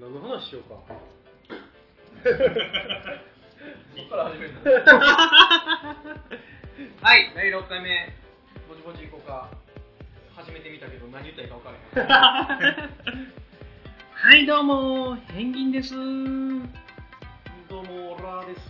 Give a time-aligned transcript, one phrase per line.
[0.00, 0.74] 何の話しようか。
[2.24, 2.30] そ
[4.02, 4.70] こから始めるんだ
[7.00, 8.12] はい、第6回目、
[8.68, 9.50] ぼちぼち行こうか。
[10.34, 12.90] 初めて見たけど、何言ったらいいか分からへん。
[14.14, 15.94] はい、どうも、ペンギンです。
[15.94, 18.60] どうも、オラです。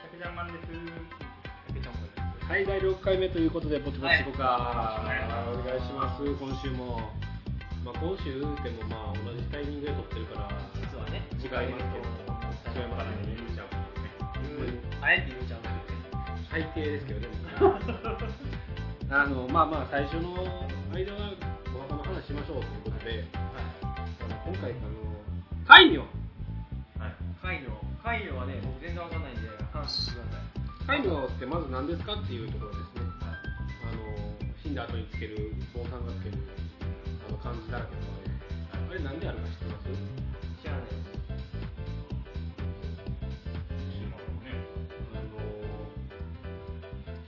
[0.00, 0.68] 竹ちゃんマンです。
[1.66, 2.12] 竹ちゃんもで
[2.46, 2.50] す。
[2.50, 4.44] はい、第6回目ということで、ぼちぼち行こうか。
[4.44, 5.18] はい
[5.54, 7.12] お願いします、今週も。
[7.84, 8.54] まあ、今週でも、
[8.88, 12.00] まあ、同じタイミングで撮ってるから、実はね、違いますけ
[12.74, 13.68] ど、違いますね、ゆうちゃん。
[15.00, 15.70] あえて言うちゃうんだ
[16.50, 17.28] 最低ですけどね。
[19.10, 21.32] あのまあまあ最初の間は
[21.74, 23.38] お墓の話しましょうということで、あ
[24.28, 25.08] の今回あの
[25.66, 26.08] 戒名はい。
[27.40, 31.00] 貝の、貝のはね、僕全然わかんないんで、話してください。
[31.00, 33.08] 戒名ってまず何ですかっていうところですね。
[33.22, 36.36] あの死んだ後につける坊さんがつける
[37.48, 39.88] あの漢字だらけのあれあれなんであるか知ってます？
[40.60, 41.08] 知らないです。
[45.16, 45.24] あ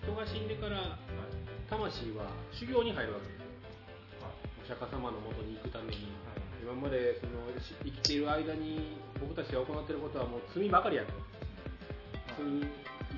[0.05, 0.99] 人が死んでから
[1.71, 3.49] 魂は修行に入るわけですよ。
[4.61, 6.13] お釈迦様のもとに行くために。
[6.61, 7.41] 今までその
[7.83, 11.13] 生きている間に僕たちが行っていることはもう罪ばかりやと
[12.37, 12.67] 罪生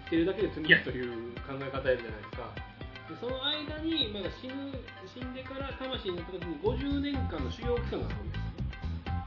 [0.06, 2.54] きてるだけで罪やという考え方やじゃないですか
[3.12, 4.72] でその間にまだ死ぬ
[5.04, 8.62] 死んでから魂に行った時に50年間の修行期間があるんですよね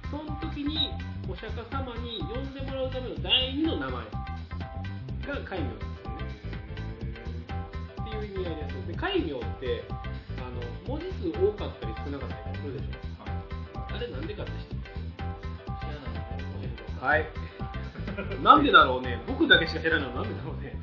[0.09, 0.89] その時に
[1.29, 6.25] お釈迦様に呼んでもらうための第二の名前が戒名ですよね
[8.01, 9.83] っていう意味合いですで戒名って
[10.41, 13.05] あの文字数多かったり少なかったりするでしょ
[13.93, 14.75] あれなんでかって知って
[15.65, 16.99] 知らないです。
[16.99, 17.25] ますはい。
[18.43, 19.21] なんでだろうね。
[19.25, 20.75] 僕だけしか知らないのなんでだろうね。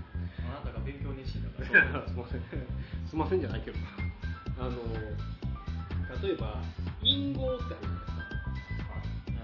[0.49, 2.09] あなたが勉強熱心だから。
[2.09, 2.43] すいません。
[3.13, 3.77] すいませんじゃないけど。
[4.57, 4.81] あの、
[6.25, 6.65] 例えば、
[7.05, 8.97] 隠語ってあるじゃないですか。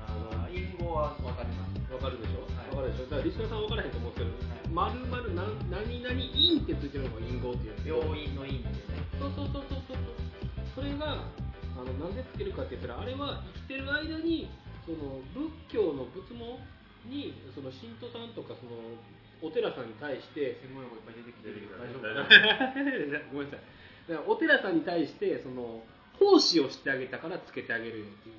[0.08, 1.76] あー隠語はわかります。
[1.92, 2.48] わかるでしょ？
[2.56, 3.12] はいわかるでしょ？
[3.12, 4.32] だからリスナーさんわからへんと思うけど、
[4.72, 9.04] まるまる何々陰ってついてるのが隠語っていうんですけど病院の院でね。
[9.20, 10.00] そうそうそうそうそう
[10.72, 11.28] それが
[11.76, 14.48] あのなんでつけるかって言ったらあれは生きてる間に
[14.88, 16.56] その仏教の仏門
[17.04, 18.80] にその信徒さんとかその
[19.42, 24.10] お寺さんに対して専門用語いっぱい出てきてる大て丈る夫 ごめんなさい。
[24.10, 25.82] だからお寺さんに対してその
[26.18, 28.32] 奉仕をしてあげたからつけてあげるよってい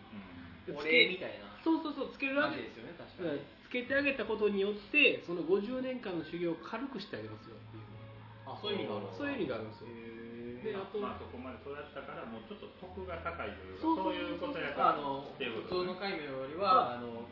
[0.74, 0.78] う。
[0.78, 1.50] お礼みたいな。
[1.64, 3.42] そうそうそうつけるわけですよね、確だかに。
[3.64, 7.84] つけてあげたことによってその50年間の修行を軽くしてあげますよっていう。
[8.46, 9.26] あ、そういう意味があるんですか。
[9.26, 9.88] そういう意味があるんですよ。
[10.60, 15.96] であとまあ、そこまで育ったから、もうちょっと得が高いというか、そういうことやから、あのっていう普ことね。
[15.96, 17.24] 通の戒名よりは、あの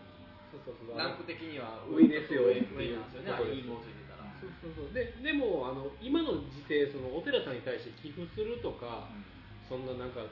[0.97, 4.25] ランク的には上ですよ上っていう上なんですよね、あことですれ、隠語ついてたら。
[4.38, 4.94] そうそうそう。
[4.94, 9.09] ででもあの今の時世そのお寺さんに対して寄付するとか
[9.69, 10.25] そんななんか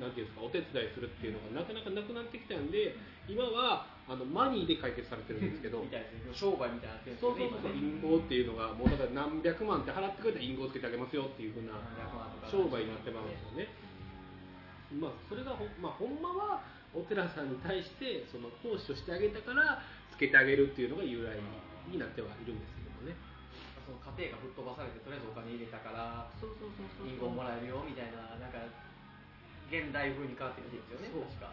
[0.00, 2.98] なんていうんですかお手伝いするっていうのがなかなかなくなってきたんで
[3.30, 7.62] 今はあのマニーで解決されてるんですけどみたいですね商売みたいになってるんですそうよね、そう。
[7.62, 8.02] そう今ね。
[8.02, 11.78] 隠語っていうのがもうだから何百万って払ってくれたら隠語をつけてあげますよっていうふうな
[12.50, 13.70] 商売になってまうんですよね。
[15.00, 16.62] まあ、それがほ,、まあ、ほんまは
[16.94, 19.82] お寺さんに対してその奉仕をしてあげたから
[20.14, 21.36] つけてあげるっていうのが由来
[21.90, 23.18] になってはいるんですけどもね。
[23.84, 28.56] その家庭が吹っ飛ばされて、とりあえずお金入れたから、そうそうそうそう隠語もらえるよみたいな、なんか、
[29.68, 31.52] 現代風に変わってきてるんですよね、確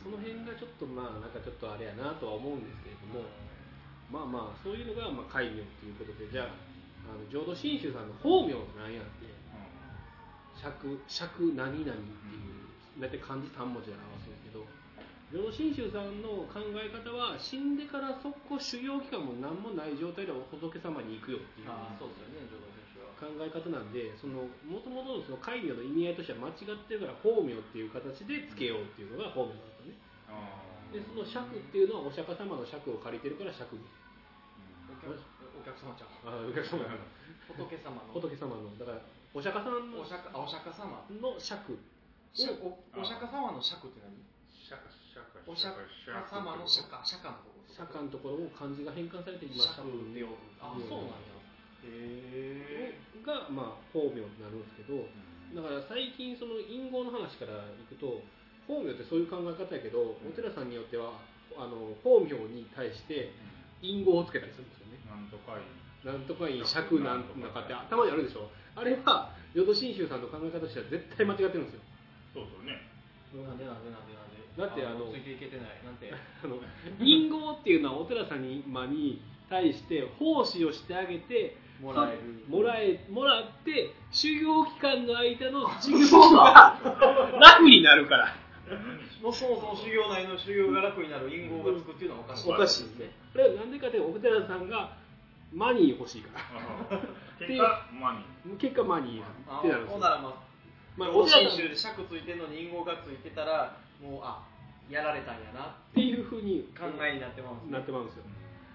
[0.00, 3.28] その辺がちょっとまあなんかちょっとあれやなとは思うんですけれども、
[4.08, 6.54] まあまあそういうのがまあ戒名っていうことでじゃあ
[7.10, 9.28] あの浄土真宗さんの法名って何やって
[10.56, 14.66] 釈釈何々っていう大体漢字3文字で表すんですけど
[15.30, 21.68] 浄土真宗さんの考え方は死んでから速攻修行期間も何もない状態で仏様に行くよっていう。
[23.18, 29.98] 考え方なんでその元々のその戒名の意味合いとしては間違ってるから法名っていう形でつけようっていうのが法名なんですよね
[30.94, 35.18] でその釈っていうのはお釈迦様の釈を借りてるから釈お客
[35.58, 36.14] お客様ちゃん。
[36.22, 36.94] あお客様が
[37.50, 38.14] 仏様の。
[38.14, 39.02] 仏様のだから
[39.34, 41.02] お釈迦さんのお釈迦様。
[41.10, 41.78] の釈釈
[42.60, 44.12] おお釈迦様の釈って何？
[45.48, 47.74] お釈迦様の釈迦、釈迦のところ。
[47.74, 50.36] 釈迦のところを漢字が変換されて今釈って呼ぶ。
[50.60, 51.38] あ、そうなんや。
[51.84, 52.98] へえ。
[53.24, 55.04] がまあ法名になるんですけど
[55.52, 58.24] だから最近その隠語の話からいくと
[58.66, 61.20] 法名ってそういう考え方やけどお寺さんによっては
[61.56, 63.32] あの法名に対して
[63.80, 65.68] 隠語をつけたりするんですよねなんとかいい。
[66.06, 71.82] なんとかいい釈なんとかってたまにあるでしょあれは淀真宗さんの考え方としては絶対間違ってるんですよ
[72.38, 72.78] そうそうね。
[73.34, 74.38] なんでなんでなんでなんで。
[74.54, 75.82] だってあのついていけてない。
[75.84, 76.12] なんて。
[76.14, 76.62] あの
[77.00, 79.20] 隠語っていうのはお寺さんに,、まあ、に
[79.50, 82.18] 対して奉仕をしてあげてもらえる
[82.48, 86.78] そもらえもらって修行期間の間の修行が
[87.40, 88.36] 楽になるから
[89.22, 92.52] もそもそも修行内の修行が楽になる隠語がつくっていうのはおかしい。
[92.52, 94.96] おかしいですねこれはなんでかというとお寺さんが
[95.52, 96.38] マニー欲しいか
[96.90, 96.98] ら
[97.38, 100.47] 結果マニ結果マニーあってなるんですよほんならまあ、
[100.98, 104.42] まあ、同お寺さんっ心宗で尺ついてんのに隠語がついてたら、もう、あ、
[104.90, 108.24] やられたんやな、ていうふうに考えになってます、なってまうんですよ。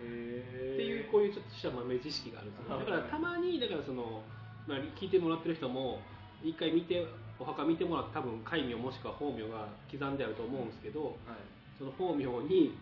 [0.03, 2.79] へっていうこういうちょっとした豆知識があるんですよ。
[2.79, 4.23] だからたまにだからその、
[4.67, 5.99] まあ、聞いてもらってる人も
[6.43, 7.05] 一回見て
[7.39, 11.13] お墓見てもらって多分戒名もしくは法名が刻んであると思うんですけどはい。
[11.77, 12.77] その法名に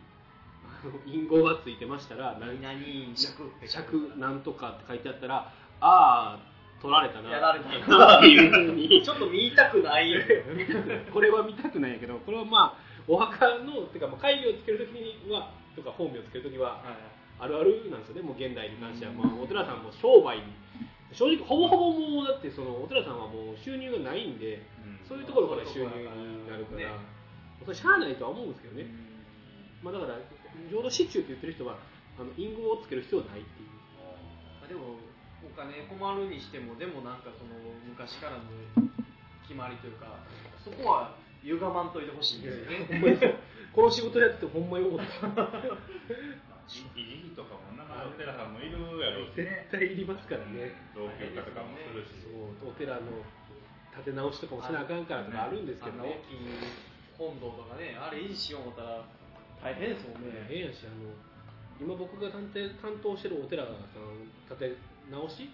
[1.05, 6.39] 隠語がついてましたら何々尺尺なんとかって書いてあったらああ
[6.81, 7.29] 取られたな。
[7.29, 8.17] やられたな。
[8.17, 9.03] っていうふうに。
[9.03, 10.13] ちょっと見たくない。
[11.13, 16.81] これは見たくないんやけどこれはまあお墓のっていうかまあ戒名をつけるときにはとか法名をつけるときは
[17.39, 18.21] あるあるなんですよね。
[18.21, 20.43] もう現代に関しては、まあ、お寺さんも商売に
[21.13, 24.63] 正直ほぼほぼもうだってそのお寺さんはもう収入がないんで
[25.07, 27.21] そういうところから収入になるから、ね
[27.61, 28.89] それしゃあないとは思うんですけどね、
[29.83, 30.17] まあ、だから
[30.71, 31.77] 浄土真宗って言ってる人は
[32.17, 33.69] あの隠語をつける必要はないっていう。
[34.61, 34.97] まあでも
[35.43, 37.57] お金困るにしてもでもなんかその
[37.87, 38.43] 昔からの
[39.43, 40.21] 決まりというか
[40.63, 42.85] そこは歪まんといてほしいんですよね。
[42.89, 43.35] ほんまにそう
[43.73, 45.27] この仕事やっててほんまに思った
[46.67, 50.75] 維持とかもなんかお寺さんもいるやろうし絶ね対いりますからね。
[50.95, 52.23] 老朽化とかもするし。
[52.23, 53.01] そうお寺の
[53.91, 55.99] 建て直しとかもせなあかんからとかあるんですけど
[57.17, 59.03] 本堂とかねあれ維持しよう思ったら
[59.61, 60.47] 大変ですもんね。
[60.47, 61.11] 変やしあの
[61.79, 62.47] 今僕が担
[63.01, 63.75] 当してるお寺さん
[64.57, 65.51] 建て直し？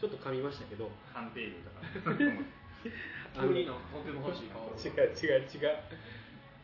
[0.00, 0.90] ちょっと噛みましたけど。
[1.14, 1.80] 判定医とか。
[3.38, 5.78] あの違う違う違う。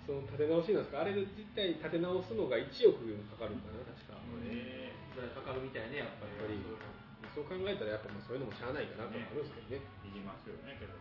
[0.07, 1.01] その建て直しなんですか？
[1.01, 3.07] あれ自体建て直すのが1億
[3.39, 3.79] かかるんかな？
[3.87, 6.59] 確か、えそれかかるみたいねやっぱり。
[6.59, 9.87] やっぱりそう考えたらやっぱまあそういうのもしゃあないかなとはあるんですけどね。
[10.03, 10.93] ーいりますよねけど。
[10.93, 10.99] っ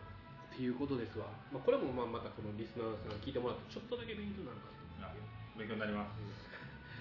[0.54, 4.70] ていうことですわ、まあ、これもまあまたこのリスナーさんが聞いてもらってちょっとだけ勉強になるか
[5.10, 5.14] あ
[5.58, 6.22] 勉強になります。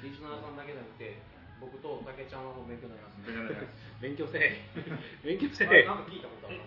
[0.02, 1.18] リスナーさんだけじゃなくて
[1.60, 3.20] 僕と竹ちゃんはもう勉強になります。
[3.22, 4.64] 勉強になります勉強せえ。
[5.24, 5.86] 勉強せえ。
[5.88, 6.58] あなんか聞いたことある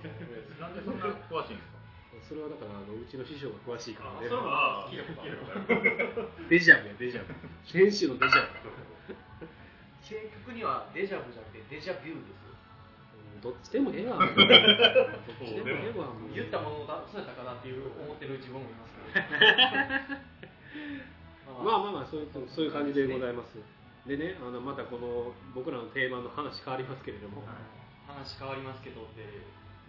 [0.61, 0.69] な。
[0.69, 1.81] なんでそんな詳しいんですか？
[2.23, 4.27] それはだからあのうちの師匠が詳しいからね。
[4.27, 6.29] あそうあ聞いたことある。
[6.49, 7.35] デジャブやデジャブ。
[7.65, 9.17] 先週のデジャブ。
[10.03, 12.43] 正確にはデジャブじゃなくてデジャビューです
[13.35, 14.19] うんどっちでもええわ。
[14.19, 14.45] どっちで
[15.63, 20.03] もええわ言ったものだそうやったかなっていう思ってる自分もいますから。
[21.65, 23.57] まあまあまあそういうそういう感じでございます
[24.07, 27.43] でねあのまたこの僕らの定番の話変わりますけれども、
[28.07, 29.23] 話変わりますけどって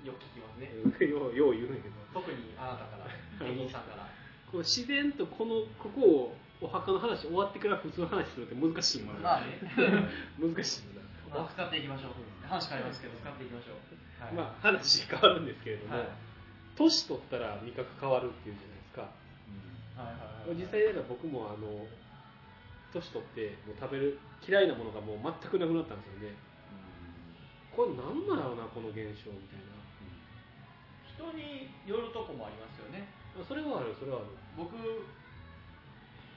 [0.06, 0.70] よく聞きますね。
[1.10, 1.96] ようよう言うんやけど。
[2.14, 3.10] 特にあなたから
[3.48, 4.06] 芸人さんから。
[4.52, 9.58] この自然とこのここをお墓の話終わってから普通の話するって難しいもんまあね。
[10.38, 11.02] 難しいもんな。
[11.34, 12.12] まあ使っていきましょう
[12.46, 14.24] 話変わりますけど使っていきましょう。
[14.24, 14.34] はい。
[14.34, 16.08] まあ話変わるんですけれども、はい。
[16.76, 19.02] 年取ったら味覚変わるっていうじゃないですか。
[19.02, 21.88] はいはいはい実際だから僕もあの
[22.94, 26.38] 年取ってもう食べる嫌いなものがもう全くなくなったんですよね。
[27.74, 29.74] これなんだろうなこの現象みたいな。
[31.14, 33.10] 人によるとこもありますよね。
[33.34, 34.34] あそれはあるそれはある。
[34.58, 34.78] 僕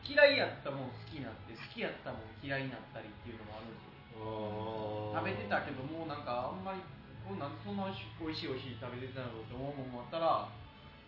[0.06, 5.12] 嫌いやったもん好きになって好きやったもん嫌いになったりっていうのもあるんですよ。
[5.12, 6.80] あ食べてたけどもうなんかあんまり
[7.26, 10.46] こんでそんなおいしいおいしい食べてたのって思うもんもあったら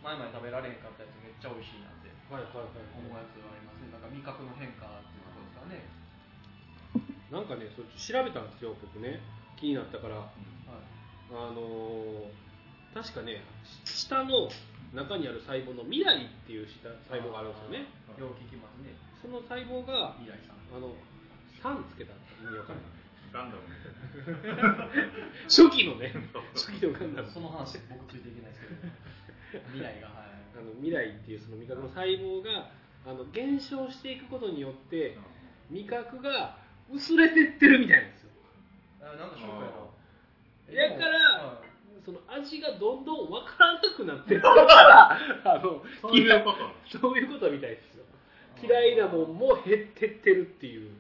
[0.03, 2.85] 前々食べられへんかったやつめっちゃおいしいなってはいはいはい。
[2.93, 3.89] 思うやつがありますね。
[3.93, 5.85] なんか味覚の変化っていうところですからね。
[7.29, 9.21] なんかねそれ調べたんですよ僕ね。
[9.57, 10.17] 気になったから。
[10.17, 10.33] はい。
[11.33, 12.49] あのー
[12.95, 13.45] 確かね
[13.85, 14.49] し下の
[14.97, 17.85] 中にある細胞の未来っていう下細胞があるんですよね。
[18.17, 18.97] よう聞きますね。
[19.21, 20.59] その細胞が未来さん。
[20.73, 20.97] あの
[21.61, 22.99] 3つけたって意味わかんない。
[23.29, 23.77] ガンダムね。
[25.45, 26.15] 初期のね。
[26.57, 27.29] 初期のガンダム。
[27.29, 28.61] その話僕ついていけないです
[29.53, 29.65] けど。
[29.77, 30.28] 未来がはい
[30.59, 32.75] あの未来っていうその味覚の細胞が
[33.07, 35.17] あの減少していくことによって
[35.71, 36.59] 味覚が
[36.91, 38.31] 薄れてってるみたいなんですよ。
[39.01, 41.69] あなんかショックやなだからはい
[42.05, 44.41] その味がどんどん分からなくなってる。
[44.43, 46.99] からあのそういうこと。
[46.99, 48.05] そういうことみたいですよ。
[48.63, 50.91] 嫌いなもんも減ってってるっていう。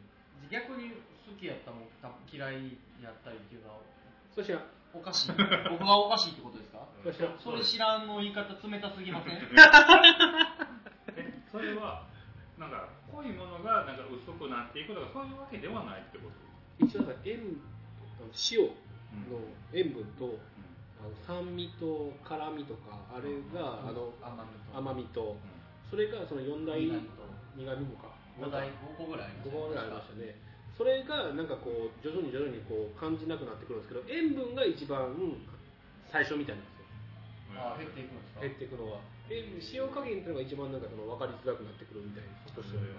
[0.50, 3.80] 逆に好きやったもんた嫌いやったりっていうのは。
[4.34, 4.56] そして
[4.98, 5.32] おかしい。
[5.70, 6.78] 僕がおかしいってことですか？
[7.38, 9.38] それ知らんの言い方冷たすぎません？
[11.16, 12.06] えそれは
[12.58, 16.28] なんか濃いものがなんか薄くなっていくとかそういうわけではないってこ
[16.78, 16.84] と？
[16.84, 17.38] 一応塩
[18.50, 18.74] 塩の
[19.72, 20.38] 塩分と
[21.00, 24.78] あの酸味と辛みとかあれがあの甘みと。
[24.78, 25.36] 甘みと
[25.90, 27.22] それがその4大苦味と。
[28.02, 28.08] か。
[28.38, 30.36] 5台5個ぐらいありま5した個ぐらいありましたね
[30.78, 35.10] それがなんかこう徐々に徐々にこう感じなくなってくるんですけど塩分が一番
[36.08, 36.86] 最初みたいなんですよ。
[37.58, 38.40] あ減っていくんですか？
[38.40, 39.00] 減っていくのは。
[39.28, 39.44] え
[39.74, 42.30] 塩加減っていうのが一番なんかその分かりづらくなってくるみたいな。
[42.46, 42.94] ことしてる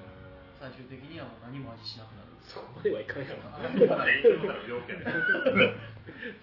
[0.59, 2.35] 最終的にはもう何も味しなくなる。
[2.43, 5.73] そこまではいかんやろまだ一緒だったら病気やね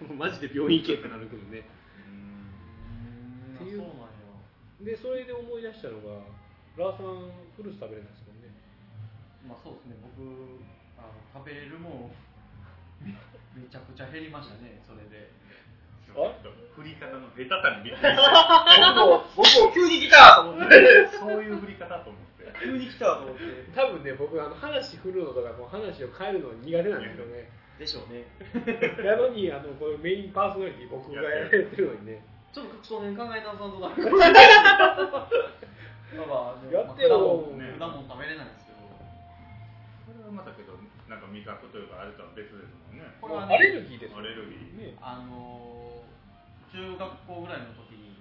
[0.09, 1.69] もう マジで病院行けってなるけどね。
[2.09, 3.57] うん。
[3.57, 3.79] っていう。
[3.79, 4.09] そうなんや。
[4.81, 6.25] でそれで思い出したのが
[6.81, 8.49] ラーさんフルーツ食べれないですもんね。
[9.49, 9.97] まあそうですね。
[10.01, 10.25] 僕
[10.99, 12.13] あの食べれるもん。
[13.05, 13.13] め
[13.55, 15.31] めちゃくちゃ減りましたねそれで。
[16.17, 16.33] あ？
[16.77, 21.09] 振り方の下手さにびっくりして僕も僕も急に来たと思って。
[21.13, 22.49] そういう振り方と思って。
[22.61, 23.43] 急に来たと思って。
[23.75, 27.51] 多分ね僕あの話振るのとかもう話を変えるの苦手なんですよね。
[27.77, 28.25] でしょうね。
[29.05, 32.25] なのにあのこのメインパーソナリティ僕がやられてるのにね。
[32.53, 35.29] ちょっと少年考え直さんとなるまあ
[36.25, 37.45] まあでもやってよ。
[37.77, 38.81] まあ果物果物食べれないんですけど
[40.09, 40.73] それはまたけど
[41.07, 43.07] なんか味覚というかあれとは別ですもんね。
[43.23, 44.91] これはアレねルギーですアレルギー。
[44.91, 44.99] ね。
[45.01, 48.21] あのー中学校ぐらいの時に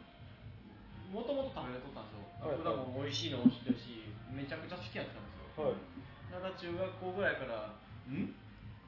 [1.11, 2.45] もともと食べれとったんですよ。
[2.45, 5.73] はい果物美味しいのも知ってるしめちゃくちゃ好きやったんですよ。
[5.73, 5.81] はい。
[6.29, 7.73] ただ中学校ぐらいから
[8.07, 8.31] ん？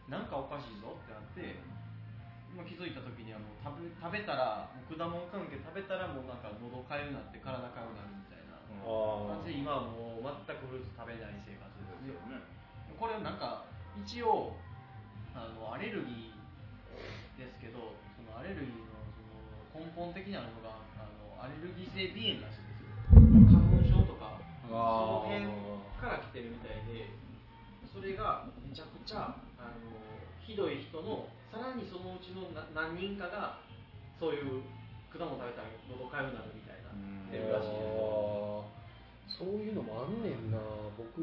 [0.08, 1.58] なんかおかしいぞってなって、
[2.56, 8.62] まあ、気づいた時にあの食べ食べたら果物関係食べたらもうなんか喉かゆくなって体かゆくなるみたいな。
[8.88, 12.40] あ感じで今はもう全くフルーツ食べない生活ですですよね。
[12.96, 13.68] これなんか
[14.06, 14.54] 一応
[15.34, 18.98] あのアレルギーですけどそのアレルギーの
[19.74, 22.94] その根本的なのがあのアレルギー性鼻炎らしいんですよ。
[23.50, 25.46] 花粉症とかその辺
[25.98, 27.10] から来てるみたいで
[27.94, 29.94] それがめちゃくちゃあの
[30.42, 33.62] ひどい人のさらにそのうちのな何人かが
[34.20, 34.62] そういう
[35.10, 37.32] 果物食べたら喉かゆくなるみたいなうん。
[37.32, 39.38] 出るらしいです。
[39.38, 40.58] そういうのもあんねんな。
[40.98, 41.22] 僕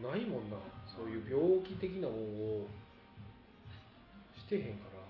[0.00, 0.56] ないもんな
[0.96, 2.66] そういう病気的なもんを
[4.36, 5.04] してへんから。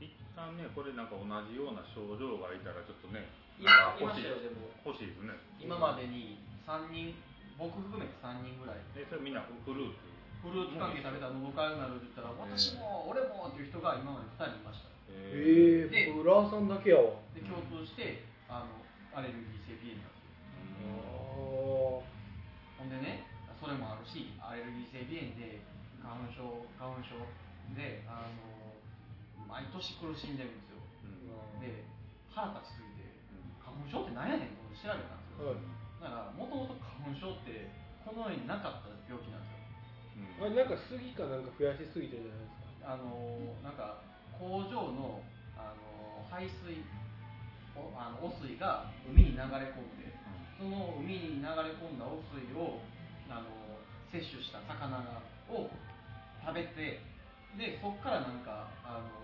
[0.00, 3.26] 一旦ねこれなんか同じような症状がいたらちょっとね
[3.60, 4.24] 今いま欲しい。
[4.24, 4.70] したよでも。
[4.86, 5.34] 欲しいですね。
[5.60, 7.14] 今までに3人
[7.58, 8.80] 僕含めて3人ぐらい。
[8.96, 10.08] えそれみんなフルーツ？
[10.42, 14.90] フルーツ関係食べたら喉かゆくなるって言ったら私も俺もっていう人が今まで2人いました。
[15.12, 17.14] えええ僕ラーさんだけやわ。
[17.36, 18.82] で共通してあの
[19.14, 20.98] アレルギー性鼻炎なんですよ。
[21.38, 22.02] ほ
[22.80, 23.22] あんでね
[23.62, 25.62] それもあるしアレルギー性鼻炎で
[26.02, 27.14] 花粉症花粉症
[27.78, 28.74] であの
[29.46, 30.82] 毎年苦しんでるんですよ。
[31.06, 31.62] うん。
[31.62, 31.86] で
[32.26, 33.06] 腹立ちすぎて
[33.62, 35.54] 花粉症って何やねんって調べたんですよ。
[35.54, 35.62] はい。
[36.02, 37.70] だからもともと花粉症って
[38.02, 39.62] この世になかった病気なんですよ。
[40.42, 42.98] あれなんか杉かなんか増やしすぎてるじゃないですか。
[42.98, 44.02] あのなんか
[44.34, 45.22] 工場の
[45.54, 46.82] あの排水
[47.78, 50.10] おあの汚水が海に流れ込んで
[50.58, 52.82] その海に流れ込んだ汚水を
[53.32, 53.48] あの
[54.12, 55.70] 摂取した魚がを
[56.44, 57.00] 食べて
[57.56, 59.22] でそこからなんかあの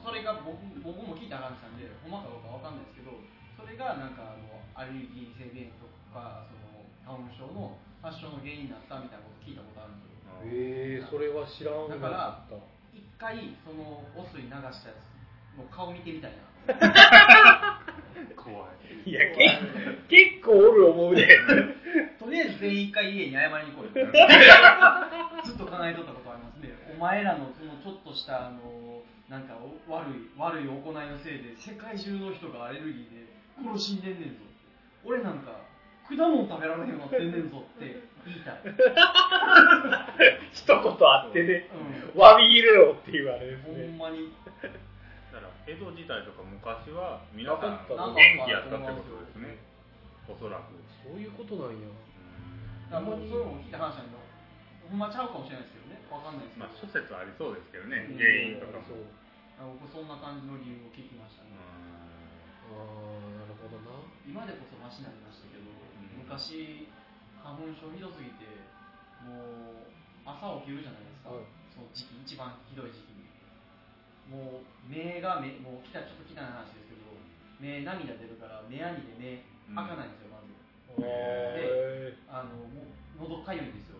[0.00, 3.20] それが僕僕も聞いた話なんでほんまかどうかわかんないですけど
[3.56, 10.32] それがなんかあのアレルギー性鼻炎とかその花粉症の発症の原因になったみたいなこと聞いたことあるんですよ。
[10.32, 12.40] あーええそれは知らんだから
[12.96, 16.49] 一回その汚水流したやつの顔見てみたいな
[18.36, 18.68] 怖
[19.06, 19.10] い。
[19.10, 19.20] いや
[20.08, 21.26] 結構おる思うで。
[22.18, 23.88] とりあえず全員一回家に謝りに来い。
[25.44, 26.70] ずっと考えとったことありますね。
[26.96, 29.54] お前らのそのちょっとしたあのなんか
[29.88, 34.40] お悪い悪い行いのせいで世界中の人がアレルギーで苦しんでんねんぞ
[35.04, 35.70] 俺なんか
[36.10, 38.56] 果物食べられへんようになってんねんぞって言いたい、
[40.52, 41.68] 一言あってね。
[42.14, 44.32] う詫び入れろっていうあれですん、ほねんまに
[45.70, 48.10] 江戸時代とか昔は皆さんなかった。
[48.10, 49.62] 元気やったってことですね。
[50.26, 50.74] おそらく。
[51.06, 51.86] そういうことなんや。
[52.90, 56.02] だからもうそういうのも聞いた話なんでほんまちゃうかもしれないですけどね。
[56.10, 58.10] わかんないですけど、まあ諸説ありそうですけどね。
[58.10, 58.18] うん。
[58.18, 58.90] 原因とかも。
[58.90, 59.06] そう。
[59.62, 61.84] あ僕そんな感じの理由を聞きましたね、あ
[62.72, 63.92] あなるほどな。
[64.24, 66.88] 今でこそマシになりましたけど、ん昔
[67.44, 68.48] 花粉症ひどすぎて
[69.20, 69.92] もう
[70.24, 73.19] 朝起きるじゃないですか、はいその時期一番ひどい時期に
[74.30, 77.18] もう目が目もう来たちょっと汚い話ですけど
[77.58, 80.54] 目涙出るから目やにで目開かないんですよまず。
[81.02, 82.86] へあのも
[83.18, 83.98] う喉かゆいんですよ。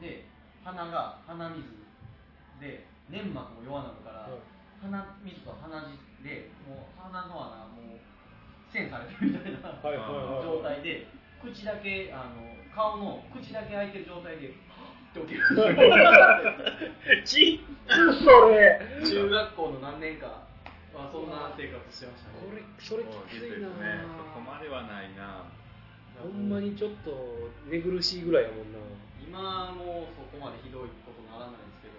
[0.00, 0.24] で
[0.64, 1.76] 鼻が鼻水
[2.60, 4.40] で粘膜も弱なるから、はい
[4.80, 8.00] 鼻水と鼻血でもう鼻の穴もう
[8.72, 9.60] 栓されてるみたいな
[10.40, 11.04] 状態で
[11.36, 14.56] 口だけあの顔の口だけ開いてる状態で
[15.10, 15.42] はっって起きる
[17.26, 17.58] ち。
[17.58, 17.66] っ
[18.22, 18.78] それ。
[19.02, 20.46] 中学校の何年か
[20.94, 22.38] はそんな生活してましたね。
[22.46, 24.06] これそれきついなそうですね。
[24.06, 25.50] そこまではないな。
[26.22, 28.78] ほんまにちょっと寝苦しいぐらいやもんな。
[29.18, 31.98] 今もうそこまでひどいことならないですけど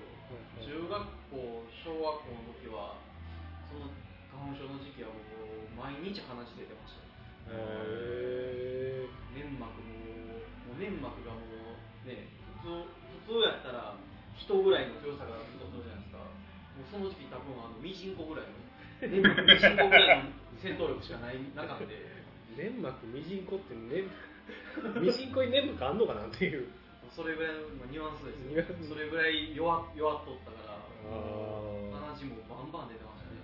[0.68, 1.00] 中学
[1.32, 3.00] 校小学校の時は
[3.72, 3.88] その
[4.32, 7.04] 花粉症の時期はもう毎日鼻血出てました。
[7.52, 9.92] へ粘膜も
[10.68, 11.40] もう粘膜がも
[12.04, 12.28] うね
[12.62, 13.01] 普通普
[13.32, 13.96] 通やったら
[14.36, 16.20] 人ぐらいの強さがあるとするじゃないですか。
[16.20, 18.60] もうその時期多分あのミジンコぐらいの
[19.08, 19.48] 粘膜。
[19.48, 21.96] ミジンコぐらいの戦闘力しかないなかったんで。
[22.60, 24.04] 粘膜ミジンコって粘
[25.00, 26.68] ミジンコに粘膜あんのかなっていう。
[27.16, 28.92] それぐらいのまあニュアンスですニュアンス。
[28.92, 30.84] それぐらい弱弱っとったからあ
[32.12, 33.40] 鼻血もバンバン出てましたね。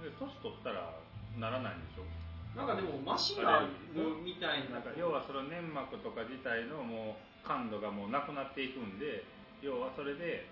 [0.00, 0.96] で年取ったら
[1.36, 2.04] ならないんでしょ？
[2.52, 3.72] なんかでもマシンがある
[4.20, 4.80] みたいな。
[4.80, 9.24] なんか要はその粘膜とか自体のもう感度がもうなくなっていくんで
[9.60, 10.46] 要はそれで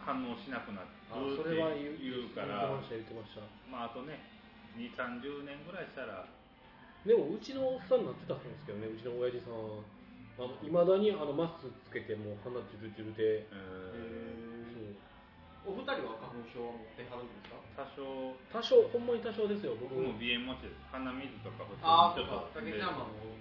[0.00, 3.40] 反応しなくなるあってそれは言う言うからました言ってました。
[3.70, 4.20] まああとね
[4.76, 6.26] 2 3 0年ぐらいしたら
[7.06, 9.84] でもうちのおっさんになってたんですけどねうちの親父さん。
[10.66, 13.46] いまだにあのマスクつけてもう鼻チュルチュルで。
[15.64, 17.56] お二人は花粉症は持ってはるんですか？
[17.72, 18.34] 多少。
[18.52, 19.94] 多少ほんまに多少ですよ僕。
[19.94, 20.82] 僕も鼻炎持ちです。
[20.90, 22.50] 鼻水とか普ああ通そうか。
[22.52, 23.38] 竹ちにちょっとゃんはもう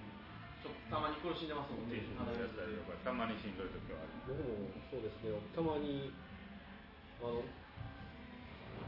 [0.63, 2.00] ちょっとたまに苦しんでますもんね。
[2.55, 5.36] たりとかたまにしんどい時はある僕もそうですね。
[5.51, 6.08] たまに
[7.20, 7.43] あの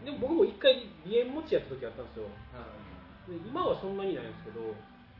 [0.07, 2.31] でも僕も一回鼻炎持ちやった時あったんですよ。
[2.55, 3.35] はい。
[3.35, 4.71] で今はそんなにないんですけど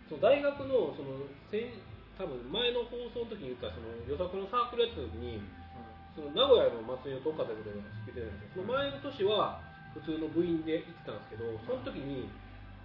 [0.07, 1.75] その大学のその先
[2.15, 5.43] 多分前の放送の時に言ったその予測のサークルやった時に
[6.15, 9.59] その名古屋の祭りの東海で言ってたんですけどその前の年は
[9.91, 12.31] 普通の部員で行ってたんですけどその時に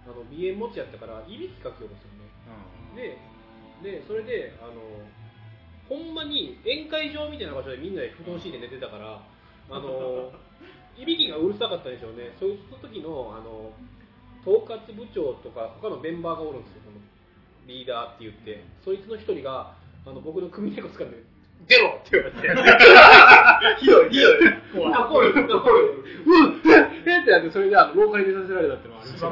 [0.03, 2.27] あの鼻炎持ちやったからいびきかきよるんですよね。
[2.97, 3.15] で
[3.83, 4.81] でそれであの
[5.89, 9.21] ほんまに宴会場みたいな場所でみんなで布団敷いて寝てたから
[9.69, 10.31] あの
[10.97, 12.31] いびきがうるさかったんでしょうね。
[12.39, 13.71] そういう時のあの
[14.41, 16.81] 統括部長とか他のメンバーがおるんですよ。
[16.85, 16.97] この
[17.67, 18.63] リーダーって言って。
[18.83, 19.73] そいつの一人が
[20.05, 21.23] あの僕の組猫掴んで
[21.67, 22.47] 「出ろ!」って言われて。
[23.79, 24.37] ひどいひどい。
[24.73, 24.93] 怖い。
[24.93, 25.83] 怖い怖い怖い
[26.21, 26.61] うん
[27.05, 29.27] えってなってそれであの廊下に寝させられたってのはありました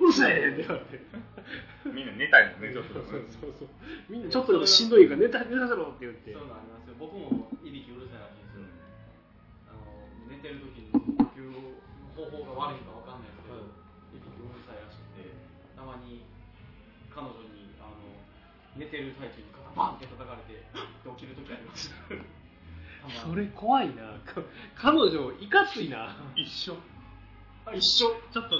[0.00, 1.04] うるさいって言われて。
[1.86, 3.68] みんな寝たいのねちょっとそうそうそう。
[4.08, 6.32] みんなちょっとでもしんどいから寝た寝させろって言って。
[6.32, 6.94] そういうのありますよ。
[6.98, 8.50] 僕もいびきうるさいらしいんで。
[8.50, 8.66] すよ
[9.70, 10.98] あの寝てる時に呼
[11.30, 11.46] 吸
[12.16, 13.62] 方法が悪いかわかんないですけど、
[14.16, 15.30] いびきうるさいらしくて
[15.76, 16.26] たまに
[17.14, 17.65] 彼女に
[18.78, 21.92] 寝てる最中に肩バンって叩かれて起きる時あります。
[23.22, 24.18] それ怖いな。
[24.26, 24.42] か
[24.74, 26.16] 彼女いかついな。
[26.34, 26.76] 一緒。
[27.64, 28.10] あ一緒。
[28.32, 28.56] ちょっと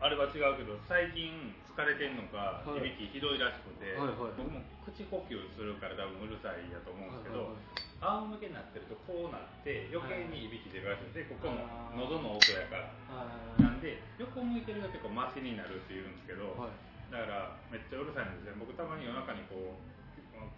[0.00, 2.92] あれは違うけど最近疲れてんのか、はい。
[2.92, 4.36] いびきひどいらしくて、はいはい。
[4.36, 7.56] 僕も口呼吸するから多分うるさいやと思うんですけど、
[8.00, 11.64] は仰向けになってるとこうなって余計にいびき出るらしくてここも
[11.96, 12.84] 喉の奥やから。
[13.08, 13.24] は
[13.58, 19.82] いなんで横向いてるが結構マシになるって言うんですけど、はいだからめっちゃうるさいんですよ僕たまに夜中にこう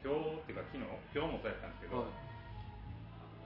[0.05, 0.85] 今日っていうか昨日
[1.15, 2.09] 今日もそうやったんですけど、はい。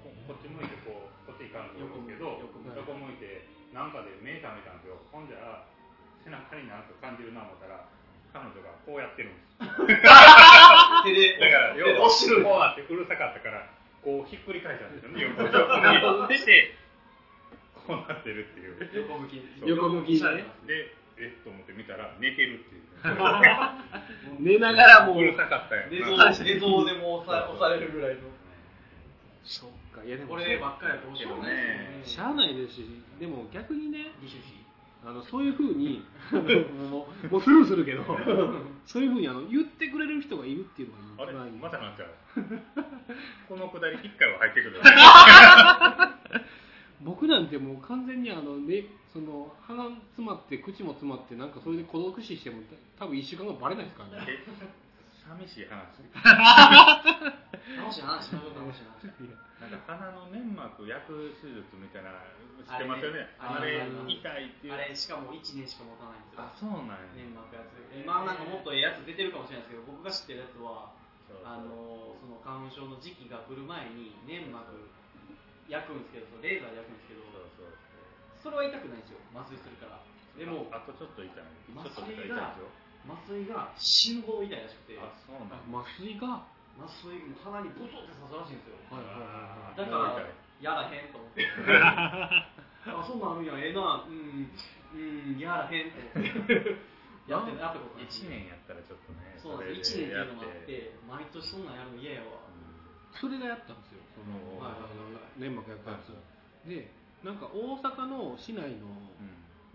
[0.04, 2.78] ここっち向いてこうこっち行かんと思うんですけど横向いて。
[2.82, 4.96] 横向いてなんかで目覚めたんですよ。
[5.12, 5.64] ほんじゃ
[6.24, 7.86] 背中になんか感じるな思ったら
[8.34, 9.46] 彼女がこうやってるんです。
[9.62, 11.04] だから
[11.76, 12.12] 要はこう
[12.58, 13.68] なってうるさかったから
[14.02, 15.20] こうひっくり返したんですよね。
[15.22, 16.74] 横横にして
[17.86, 18.76] こうなってるっていう。
[19.06, 19.40] 横向き。
[19.64, 20.20] 横向き
[20.66, 21.44] でえっ？
[21.44, 22.84] と思って見たら寝てるっていう。
[24.40, 25.18] 寝ながらもう。
[25.18, 25.90] うるさかったやん。
[25.90, 28.20] 寝相寝相でも押さ押されるぐらいの。
[29.44, 30.04] そっか。
[30.04, 34.12] いやでもこればっかりはどうしようもないですしゃあないですしでも逆にね
[35.04, 36.04] あのそういうふうに
[36.90, 38.04] もうもうスルーするけど
[38.84, 41.60] そういうふうにあの言ってくれる人がいるっていうのあれが一番いい。
[41.60, 42.10] またなっちゃう。
[43.48, 44.80] このくだり一回は入ってくる
[47.02, 49.84] 僕なんてもう完全にあの、ね、その鼻
[50.16, 52.62] 詰まって口も詰まってなんかそれで孤独死しても
[52.98, 54.26] 多分1週間後バレないですからね。
[54.28, 54.44] え
[55.26, 55.82] 寂しい話？
[57.74, 59.26] 楽しい話楽しい話
[59.58, 62.12] なんか鼻の粘膜焼く手術みたいな
[62.62, 70.92] 知ってますよねああれ痛いっていうあれしかも1年しか持たないんですよあそうなんや粘膜やつ今なんかもっとええやつ出てるかもしれないですけど僕が知ってるやつは
[71.26, 74.70] そうあのその花粉症の時期が来る前に粘膜
[75.68, 77.70] 焼くんですけどレーザーで焼くんですけどそうそう。
[78.38, 79.18] それは痛くないんですよ。
[79.34, 79.98] 麻酔するから。
[80.38, 81.42] でもああとちょっと痛い。
[81.74, 82.54] 麻酔が
[83.06, 84.98] 麻酔が死ぬほど痛いらしくて。
[84.98, 86.46] あそうなん麻酔が
[86.78, 88.78] 麻酔鼻にブトって刺すらしいんですよ。
[88.90, 90.28] はいはいはいだから
[90.60, 91.44] やらへんと思って。
[92.86, 93.46] あそんなんあるん。
[93.46, 94.06] やええな。
[94.06, 94.50] うん
[94.94, 96.76] うんやらへんと思って。
[97.26, 98.06] やってやったことない。
[98.06, 99.98] 1年やったらちょっとねそうなんです。
[99.98, 100.94] 1年っていうのもあって。
[101.08, 102.45] 毎年そんなんやるの嫌やわ
[103.20, 104.00] それがやったんですよ。
[104.14, 106.90] その、はいはいはい粘膜焼くやつで
[107.22, 108.86] なんか大阪の市内の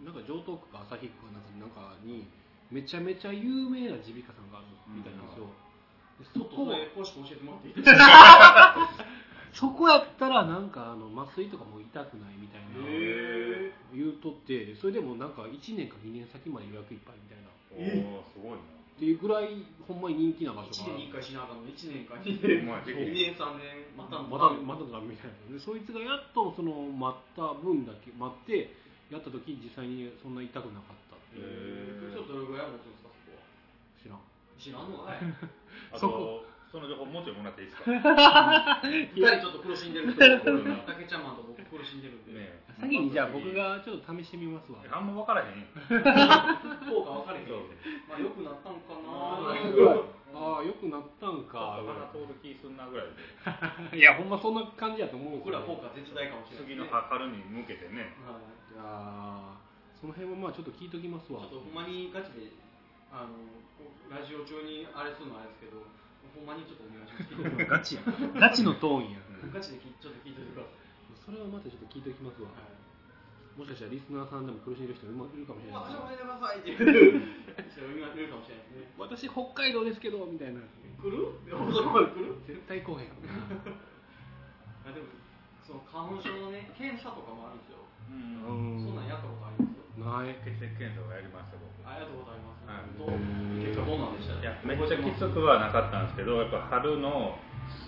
[0.01, 0.05] うん。
[0.05, 2.25] なんか城東区か旭区かなんかなんかに
[2.71, 5.45] めちゃめちゃ有名な耳鼻科さんがあるみたいなんですよ、
[6.33, 8.89] そそこれ詳しく教えてもらっていいですか？
[9.53, 17.51] そこやったらなんかあの麻酔とかも痛くないみたいなへ言うとってそれでもなんか1年か2年先まで予約いっぱいみたいな。
[18.17, 18.57] おすごいな
[18.99, 28.71] ていうぐらいほんまに人気な場所1が年に1回しなあかんの1年か2年お前2年3年またまたまただみたいなでそいつがやっとその待った分だけ待って
[29.11, 32.11] やった時実際にそんな痛くなかったっていう。
[32.11, 33.43] へちょっとどれぐらい持つんですかそこは。
[33.99, 34.23] 知らん。
[34.55, 35.19] 知らんのかい。
[35.91, 36.47] あ そこ。
[36.47, 37.91] とその情報もうちょいもらっていいですか？
[38.87, 44.79] 二人ちょっと苦しんでる人おるな竹ちゃんマンと僕苦しんでるんで、ね先にじゃあ僕がちょっと試してみますわ。
[44.89, 45.67] あんま分からへん
[46.89, 47.47] 効果分かれへん
[48.09, 49.11] まあ良くなったんかな？
[50.33, 51.83] あああよくなったんか。
[51.83, 53.07] 鼻通る気すんなぐらい
[53.91, 53.97] で。
[53.99, 58.15] いやほんまそんな感じやと思う僕よら効果絶大かもしれない次の春に向けてね。
[58.25, 58.73] はい。
[58.73, 61.41] いやーその辺はまあちょっと聞いときますわ。
[61.41, 62.49] ちょっとほんまにガチで
[63.11, 63.35] あの
[64.09, 65.83] ラジオ中にあれするのはあれですけど
[66.35, 67.65] ほんまにちょっとお願いします。
[67.65, 68.01] ガチや
[68.39, 69.19] ガチのトーンや
[69.53, 70.69] ガチできちょっと聞いておいてくださ
[71.25, 72.49] それはまたちょっと聞いときますわ。
[73.57, 78.71] もしかしたらリスナーさんでも苦しんでる人いるいるかもしれない私もやめてくださいって言う人いるかもしれない。
[78.71, 80.61] ですね私北海道ですけどみたいな。
[81.01, 81.35] 来る？
[82.47, 83.11] 絶対来へん
[84.87, 85.07] あでも
[85.67, 87.77] その花粉症のね検査とかもあるんですよ、
[88.09, 88.85] うんうん。
[88.85, 89.70] そんなんやったことあります？
[90.01, 90.33] ない。
[90.43, 92.97] 血液検査をやりました僕あやったことあります、はい。
[92.97, 93.17] どう
[93.61, 94.41] 結果どうなんでした？
[94.41, 97.37] いやめっちゃきつくはなかったんですけどやっぱ春の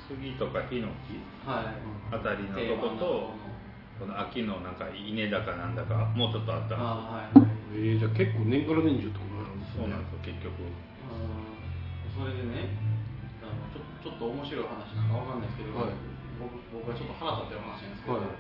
[0.08, 1.82] 杉とかヒノキはい。
[2.14, 3.34] あたりのとこと
[4.00, 6.84] この秋のなんか稲だかなんだかもうちょっとあったんあ
[7.18, 7.50] はいはい。
[7.74, 10.54] えー、じゃあ結構年から年中ってことなんですですよそうねなんですよ結局。
[12.14, 12.70] それでね
[13.42, 15.98] あのちょちょっと面白い話なんかわかんないですけど、はい。
[16.38, 18.38] 僕僕がちょっと腹立ってる話なんですけど、はい。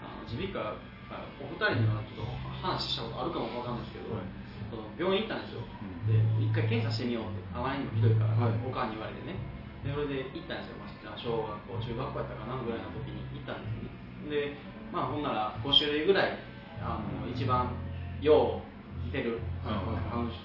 [0.00, 2.30] あの耳鼻科あお二人にはちょっと
[2.62, 4.30] 話したことあるかもわかんないですけど、はい。
[4.70, 6.06] その病院行ったんですよ、ん。
[6.06, 8.54] で一回検査してみようってあまりにもひどいから、はい。
[8.62, 9.34] おかんに言われてね。
[9.82, 14.30] でそれで行ったんですよ、まあ、小学校中学校やったかなぐらいの時に行ったんですね。
[14.30, 14.54] で
[14.92, 16.38] まあほんなら5種類ぐらい
[16.78, 17.72] あの一番
[18.20, 18.70] よう
[19.12, 19.40] 出る。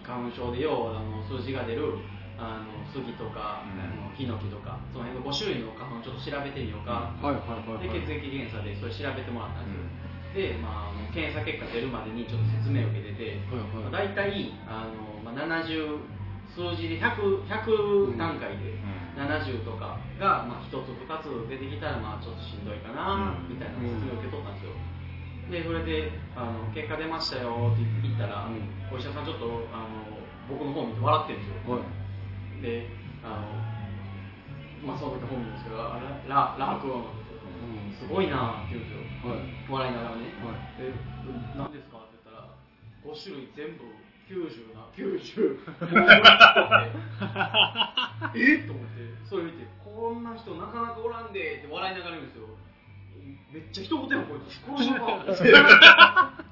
[0.04, 1.99] 花粉症でようあの数字が出る
[2.38, 3.80] あの杉とか、うん。
[3.80, 7.88] あのヒノキとかその辺の5種類の花粉ちょっと調べてみようか、はいはいはいはい。
[7.88, 9.84] で血液検査でそれ調べてもらったんですよ、
[10.36, 13.88] で、まあ、検査結果出るまでにちょっと説明を受けてて、はいはい。
[13.88, 16.04] まあ、大体あの、まあ、70
[16.52, 18.95] 数字で 100, 100段階でうん。
[19.15, 23.56] 70とかが、まあ、1つ2つ出てきたらまあちょっとしんどいかなうん。
[23.56, 24.76] みたいな説明を受け取ったんですよ。
[25.45, 28.60] でそれであの「結果出ましたよ」って言ったら、うん。
[28.91, 30.19] お医者さんちょっとあの
[30.52, 32.62] 僕の方見て笑ってるんですよ、はい。
[32.62, 32.89] で
[33.24, 33.39] あ
[34.84, 35.95] のまあその時本名ですけどラ
[36.28, 37.93] ララークロうん。
[37.95, 39.00] すごいなって言うんですよ。
[39.00, 39.94] はい笑い。
[39.94, 40.56] ながらね、はい。
[40.82, 40.94] で
[41.58, 41.98] 何ですか？
[41.98, 42.48] って言ったら
[43.04, 43.84] 5種類全部
[44.30, 45.60] 90な90
[48.36, 48.58] え？
[48.64, 48.90] っと思って。
[49.30, 52.46] それ見てこんな人なかなかおらんでって笑いながら言うんですよ。
[53.52, 54.60] めっちゃ一言やんこいつ。
[54.62, 55.32] 殺しのかって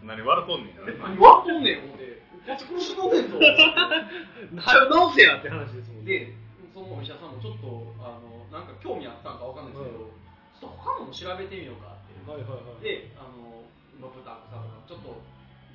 [0.05, 0.75] 何笑っとんねん。
[0.75, 2.23] な何笑っとんねん思って。
[2.43, 6.33] こっち殺しのんねんぞ直せやって話ですもんで
[6.73, 10.11] そのお医者さんもちょっとあのなんか興味あったんかわかんないですけど、
[10.59, 12.83] ちょっと他のも調べてみようかってはいはいはい。
[12.83, 13.67] で、あの、
[13.99, 15.19] まあ、豚草とか、ちょっと、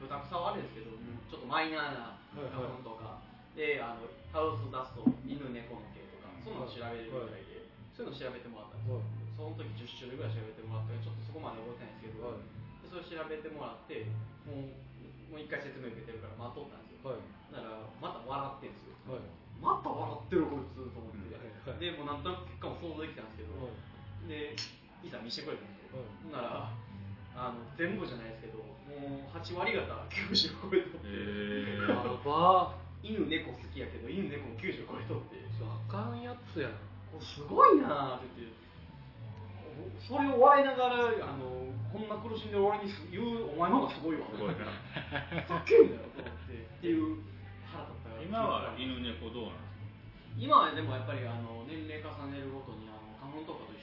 [0.01, 0.97] 豚草はあれですけど、
[1.29, 3.21] ちょっとマイナーな花粉とか、
[3.53, 9.03] で、あの、ハウスダスト、犬猫の毛とか、そんなの調べれるぐらいで、そういうの調べてもらったんですよ。
[9.37, 12.43] その時10種類ぐらい調べてもらったけど、ちょっとそこまで覚えてないんですけど、はい。
[12.81, 14.09] でそれ調べてもらって、
[14.49, 17.13] もう、もう一回説明受けてるから待っとったんですよ。
[17.13, 17.23] はい。
[17.53, 18.97] だから、また笑ってんですよ。
[19.11, 19.27] はい。
[19.59, 21.29] また笑ってるこいつと思って、
[21.77, 23.55] でもうなんとなく結果も想像できたんですけど、
[24.31, 24.55] で
[25.03, 26.73] いざ見せてくれたんですよ、はいほんなら
[27.39, 30.99] あの全部じゃないですけどもう8割方90超えと。
[30.99, 35.39] って、 えやば犬猫好きやけど犬猫も90超えとって。
[35.63, 36.75] あかんやつやな
[37.11, 38.59] これすごいなって言って。
[40.03, 40.95] それを笑いながら
[41.31, 44.27] あのこんな苦しんでる俺に言うお前の方がすごいわ。
[44.35, 44.67] すごいな。
[45.47, 46.55] ふざけんなよと思って。
[46.55, 47.23] っていう
[47.71, 49.69] 腹立った今は犬猫どうなん
[50.39, 53.78] 今はでもやっぱりあの年齢重ねるごとにあの花粉とかと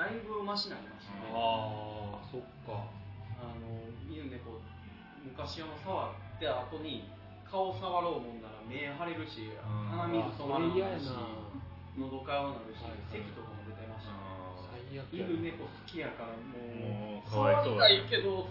[0.00, 1.28] だいぶマシになりましたね。
[1.28, 2.88] ああそっか。
[3.36, 4.56] あの犬猫
[5.20, 7.04] 昔あの触って後に
[7.44, 9.92] 顔触ろうもんなら目腫れるしうん。
[9.92, 11.52] 鼻水止まらないしあ
[12.00, 14.24] 喉かゆなるしはいはい咳とかも出てましたね。
[14.88, 18.48] 最悪や犬猫好きやからもう触りたいけど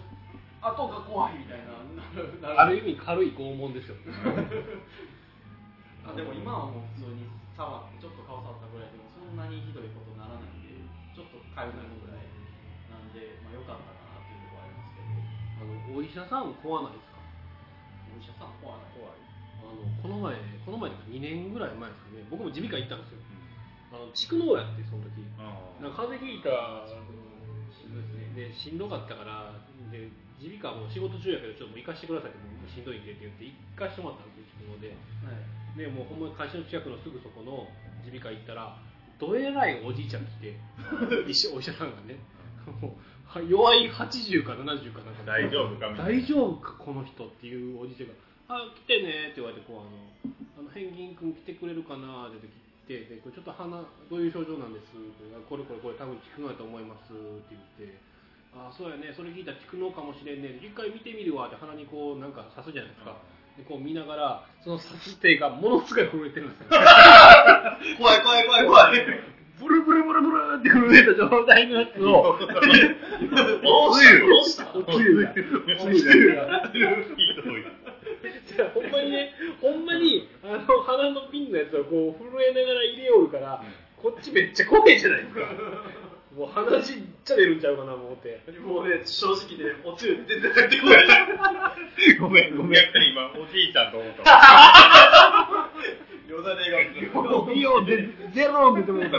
[0.62, 2.62] 後が怖いみたいななるなる。
[2.62, 3.98] ある意味軽い拷問ですよ。
[6.06, 7.26] あでも今はもう普通に
[7.58, 10.59] 触ってちょっと顔触ったぐらいでもそんなにひどいことならない
[11.20, 12.24] ちょっとかゆくなるぐらい
[12.88, 15.12] なんで、まあ、よかったかなっていうところはありますけど。
[15.60, 17.20] あのお医者さん怖ないですか？
[17.20, 18.88] お医者さん怖い。
[18.96, 19.20] 怖い
[19.60, 22.24] あのこの前この前というか2年ぐらい前ですかね。
[22.32, 23.20] 僕も耳鼻科行ったんですよ。
[23.92, 25.20] あの蓄膿やってその時。
[25.84, 26.50] なんか風邪ひいた
[28.36, 29.52] でしんどかったから
[29.90, 30.08] で
[30.40, 34.94] 耳鼻科も仕事中やけどちょっともう行かしてくださいってもうしんどいんでって言って行かしてもらったんですよで。
[35.76, 37.68] でもうほんまに会社の近くのすぐそこの
[38.06, 38.78] 耳鼻科行ったら
[39.20, 40.54] どえらいおじいちゃん来て。
[41.28, 42.18] 医者お医者さんがね。
[42.80, 42.92] もう
[43.26, 45.22] は弱い80か70かなんか。
[45.24, 46.20] 大丈夫かみたいな。
[46.20, 48.14] 大丈夫かこの人っていうおじいちゃんが
[48.48, 49.90] 「あ来てね」って言われてこうあの
[50.58, 52.38] 「あのペンギン君来てくれるかな」って
[52.88, 54.86] 言ってでちょっと鼻どういう症状なんです？
[55.48, 57.98] これこれこれ多分蓄膿だと思いますって言って
[58.56, 59.12] 「あそうやね。
[59.14, 60.58] それ聞いたら蓄膿かもしれんね。
[60.60, 63.16] 一回見てみるわ」って鼻にこうなんか刺すじゃないですか。
[63.56, 66.68] でこう見ながらその刺す手がものすごい震えてるんですよ
[67.98, 69.06] 怖い怖い怖い怖い。
[69.60, 72.38] ブルブルブルブルって震えた状態のやつを。
[72.38, 72.46] ど
[73.90, 75.28] うしたどうしたおつゆ
[78.74, 83.28] ほんまにね、ほんまにあの鼻のピンのやつをこう震えながら入れよる。
[83.28, 83.62] から、
[83.96, 85.40] こっちめっちゃ怖いじゃないですか。
[86.36, 87.56] もう鼻血っちゃ出る。
[87.56, 88.40] んちゃうかな思って。
[88.60, 91.06] もうね、正直で、おつゆ出て帰ってこない。
[92.18, 92.82] ごめんごめん。
[92.86, 94.22] 逆に今おじいちゃんと思った
[96.30, 99.18] よだれが美容でゼロ出てもうた。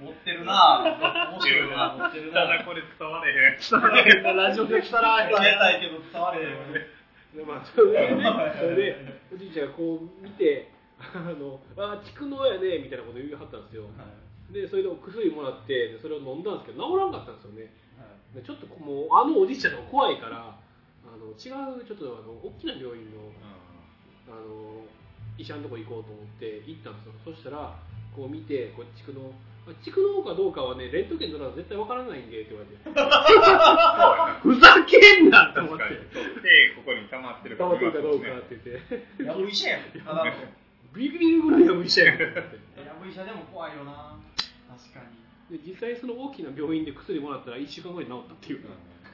[0.00, 1.32] 持ってるなぁ。
[1.32, 6.72] 面白いな持ってるなただこれ伝われへん伝わらへんラジオで伝わらへん伝えたいけど伝われへん。
[7.34, 8.22] でまあ、それでね、
[8.60, 10.70] それで、おじいちゃんがこう見て、
[11.02, 13.90] あの、あ、蓄膿やね、みたいなこと言いはったんですよ。
[14.52, 17.74] で、それでお薬もらって、それを飲んだんですけど、治らんかったんですよね。
[18.34, 20.58] でちょっともうあのおじいちゃんが怖いから
[21.06, 23.30] あの違うちょっとあの大きな病院の
[24.26, 24.82] あの
[25.38, 27.12] 医者のとこ行こうと思って行ったんですよ。
[27.24, 27.74] そしたら
[28.14, 29.30] こう見てこう蓄膿
[29.66, 32.78] あ蓄膿かどうかはねレントゲン取らないと絶対わからないんでって言われて。
[34.42, 35.84] ふざけんなと思って。
[35.84, 36.10] 確かに。
[36.10, 39.24] 取ってここに溜まってる溜まってるかどうか見って言って。
[39.24, 39.82] やぶ医者やん。
[40.94, 42.14] ビビるぐらいやぶ医者やん。
[42.16, 42.24] って
[43.04, 44.16] ぶ医者でも怖いよな。
[44.68, 45.00] 確か
[45.50, 45.58] に。
[45.58, 48.64] で実際その大きな病院で薬もらったら1週間後に治ったっていう。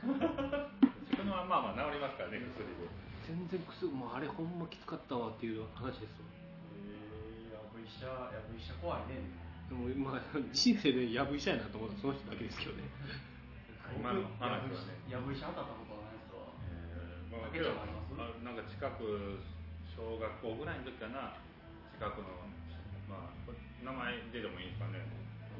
[0.00, 6.26] そのまままあ治りますからね薬で全然薬もうあれほんまきつかったわっていう話ですよ
[6.82, 9.22] えー、やぶ医者、やぶ医者怖いね。
[9.70, 12.90] でもまあ人生でやぶ医者やなと思ったらその人だけですけどね。
[13.94, 14.98] 今の話はね。
[15.06, 16.50] やぶ医者当たったことはないですわ。
[17.30, 19.38] まあ、かけちゃんもありますあなんか近く
[19.86, 21.38] 小学校ぐらいの時かな。
[21.94, 22.34] 近くの
[23.06, 25.06] まあ名前出てもいいですかね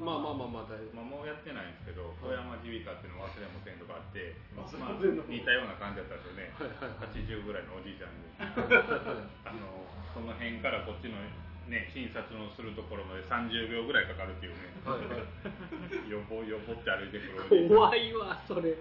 [0.01, 0.97] まあまあまあまあ大丈夫。
[0.97, 4.97] まあ、もうやってないんですけど、富山耳鼻科っていうの忘れもせんとかあって、まあ
[5.29, 7.13] 似たような感じだったんですよね、はいはいはい。
[7.13, 8.25] 80ぐらいのおじいちゃんで、
[9.45, 9.85] あの
[10.17, 11.21] その辺からこっちの、
[11.69, 16.09] ね、診察のするところまで30秒ぐらいかかるっていうね、はいはい。
[16.09, 18.73] よぼよぼって歩いてくる怖いわそれ。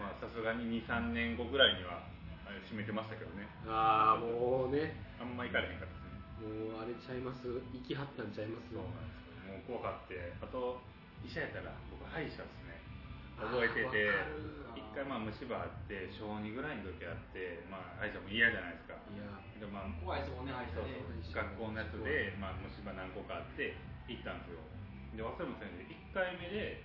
[0.00, 2.00] まあさすがに2、3年後ぐらいには
[2.64, 4.96] 閉めてましたけどね、ああもうね。
[5.20, 6.72] あんま行かれへんかったですね。
[6.72, 7.44] もうあれちゃいます？
[7.74, 8.72] 生きはったんちゃいます？
[8.72, 9.25] そうなんです。
[9.25, 9.25] よ
[9.56, 10.84] もう怖かってあと
[11.24, 12.76] 医者やったら僕歯医者ですね。
[13.40, 14.12] 覚えてて
[14.76, 19.00] 一回まあ虫歯あって小2ぐらいの時あってまあ歯医者も嫌じゃないですか。
[19.12, 19.24] いや
[19.56, 21.00] でまあ怖いですもんね、歯医者ね。
[21.32, 23.72] 学校のやつで、まあ、虫歯何個かあって
[24.08, 24.60] 行ったんですよ。
[25.16, 26.84] で忘れもせんで1回目で、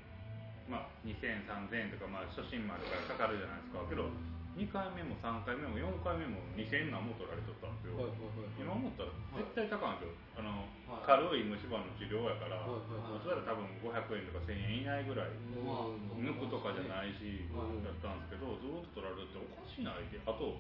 [0.72, 2.80] まあ、2000、3000とか、まあ、初心者か
[3.20, 3.84] らかかるじゃないですか。
[3.92, 4.08] けど
[4.52, 9.10] 2回目も3回目も4回目も2000何も取られとったんですよ、はいはいはい今思ったら
[9.42, 15.34] 絶対高いんですよ、あのはい軽い虫歯の治療やから、はいはいそしたら多分500円とか1000円以内ぐらい
[15.66, 20.20] まあ抜くとかじゃないし、はいだったんですけどずっと取られるっておかしいなって。
[20.22, 20.60] あと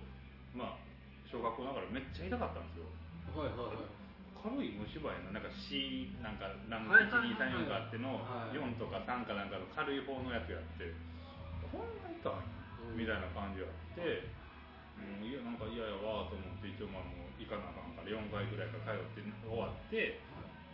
[0.55, 0.91] まあ
[1.27, 2.89] 小学校ながらめっちゃ痛かったんですよ。
[3.37, 4.01] はいはいはい
[4.41, 10.89] 軽い虫歯やななんか C なんか何はいはいはい1234があってのはい4とか3かなんかの軽い方のやつやって
[11.69, 12.60] こんな痛い
[12.95, 14.27] みたいな感じやって、
[14.99, 20.19] うん、いやなんか嫌やわと思って一応まあもう行かなあかんから4回ぐらいから通って終わって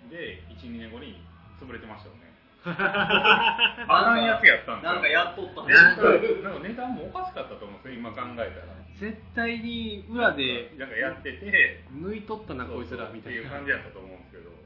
[0.09, 1.21] で12年後に
[1.59, 2.27] 潰れてましたよね
[2.67, 5.73] あかんやつやったんですよなんかやっとったね。
[5.73, 8.51] なんかなんか値段もおかしかったと思うんですよ今考えたら
[8.97, 14.57] 絶対に裏でなんかやってて抜いとったなこいつらみたいっていうな感じやったと思うんですけど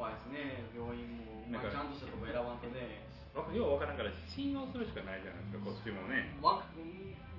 [0.00, 1.44] 怖いですね、病院も。
[1.52, 3.04] まあ、ちゃんとしたとこ選ばんとね。
[3.34, 6.34] わかようわからんから信用するしかないじゃないですかこっちもね。
[6.42, 6.62] わ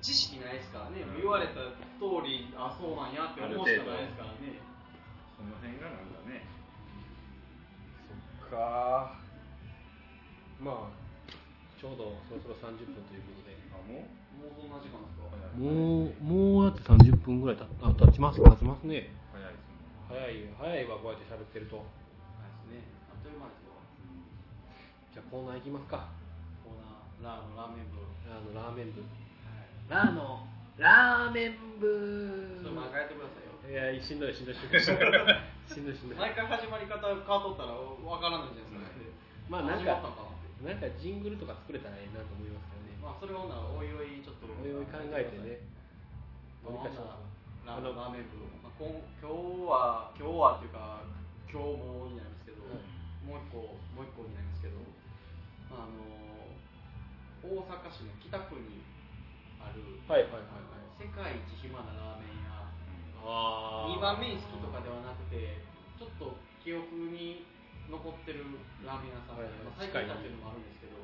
[0.02, 1.62] 知識ないですからね、言われた
[2.02, 4.58] 通り、あ、そうなんやって思うしかないですからね。
[5.38, 6.42] その辺がなんかね。
[8.42, 9.20] そっか。
[10.58, 10.98] まあ
[11.78, 13.58] ちょうどそろそろ30分ということで。
[13.74, 14.10] あもう？
[14.42, 15.30] もうそんな時間ですか？
[15.58, 16.82] もうもうだって
[17.14, 19.14] 30分ぐらいたあ経ちます経ちますね。
[19.30, 20.58] 早いですね。
[20.58, 21.78] 早い早いわこうやって喋ってると。
[21.78, 21.86] はい
[22.74, 22.90] ですね。
[23.10, 26.10] あっという間ですゃあコーナー行きますか。
[26.66, 26.82] コー
[27.22, 28.02] ナー、ラーのラーメン部。
[28.26, 29.06] あのラーメン部。
[29.06, 29.86] はい。
[29.86, 30.42] ラーの
[30.82, 32.58] ラーメン部。
[32.66, 33.52] それ毎回やってくださいよ。
[33.62, 34.82] いやしんどいしんどいしんどい。
[34.82, 36.18] しんどい しんどい。
[36.18, 39.02] 毎回始まり方変わっとったらわからないじゃないですか。
[39.52, 40.32] まあなんかったんか
[40.64, 42.98] なんかジングルとか作れたらええなと思いますけどね。
[43.04, 45.60] まあそれをなおいおいちょっとおいおい考えてね。
[46.64, 49.28] どうにかーメンラーメン部、まあ、今日
[49.68, 51.04] は今日はっていうか
[51.50, 53.02] 今日もになりますけど、はい。
[53.26, 53.58] もう一個
[53.92, 54.78] もう一個になりますけど
[55.76, 56.02] あの
[57.42, 58.84] 大阪市の北区に
[59.60, 60.64] ある、はいはいはい。
[60.68, 62.62] はい世界一暇なラーメン屋。
[63.26, 65.58] あ2番目に好きとかではなくて
[65.98, 67.42] ちょっと記憶に
[67.90, 68.46] 残ってる
[68.86, 69.66] ラーメン屋さんで、はいはい。
[69.66, 71.02] まあ、最近行ったっていうのもあるんですけど、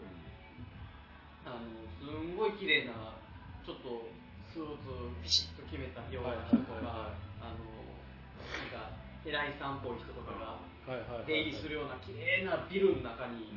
[1.50, 3.18] あのすんごい綺麗な
[3.66, 4.06] ちょっと
[4.54, 4.86] スーツ
[5.18, 8.94] ビシッと決めたような人とか、あのなんか
[9.26, 13.50] 偉いさんっぽい人とかがはいはいはい出入りするような綺麗なビルの中に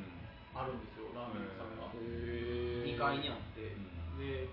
[0.54, 2.90] あるんですよラーメン屋さんが、へー。
[2.90, 3.74] 2階にあって、
[4.18, 4.50] で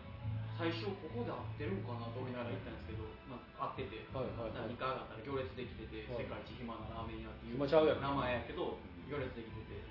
[0.58, 4.74] 最初ここで合ってるんかなと思いながら行ったんですけど、まあ、合ってて、はいはいはい。
[4.74, 6.26] 2階上がったら行列できてて、はい。
[6.26, 9.86] 世界一暇なラーメン屋っていう名前やけど行列できてて、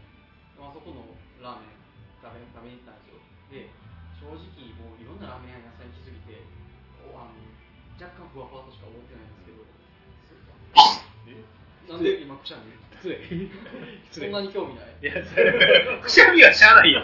[0.59, 1.77] まあそこのラーメン
[2.19, 3.23] 食べ食べに行ったんですよ。
[3.53, 3.71] で
[4.19, 4.43] 正直
[4.81, 6.43] もういろんなラーメン屋さんに来すぎて
[7.07, 7.37] おあの
[7.95, 9.63] 若干ふわふわとしか思ってないんですけど
[11.89, 12.73] なんで今くしゃみ？
[12.99, 13.21] 失礼。
[14.11, 14.27] 失礼。
[14.27, 14.87] そんなに興味ない？
[15.03, 17.03] いやそれくしゃみはしゃあないよ。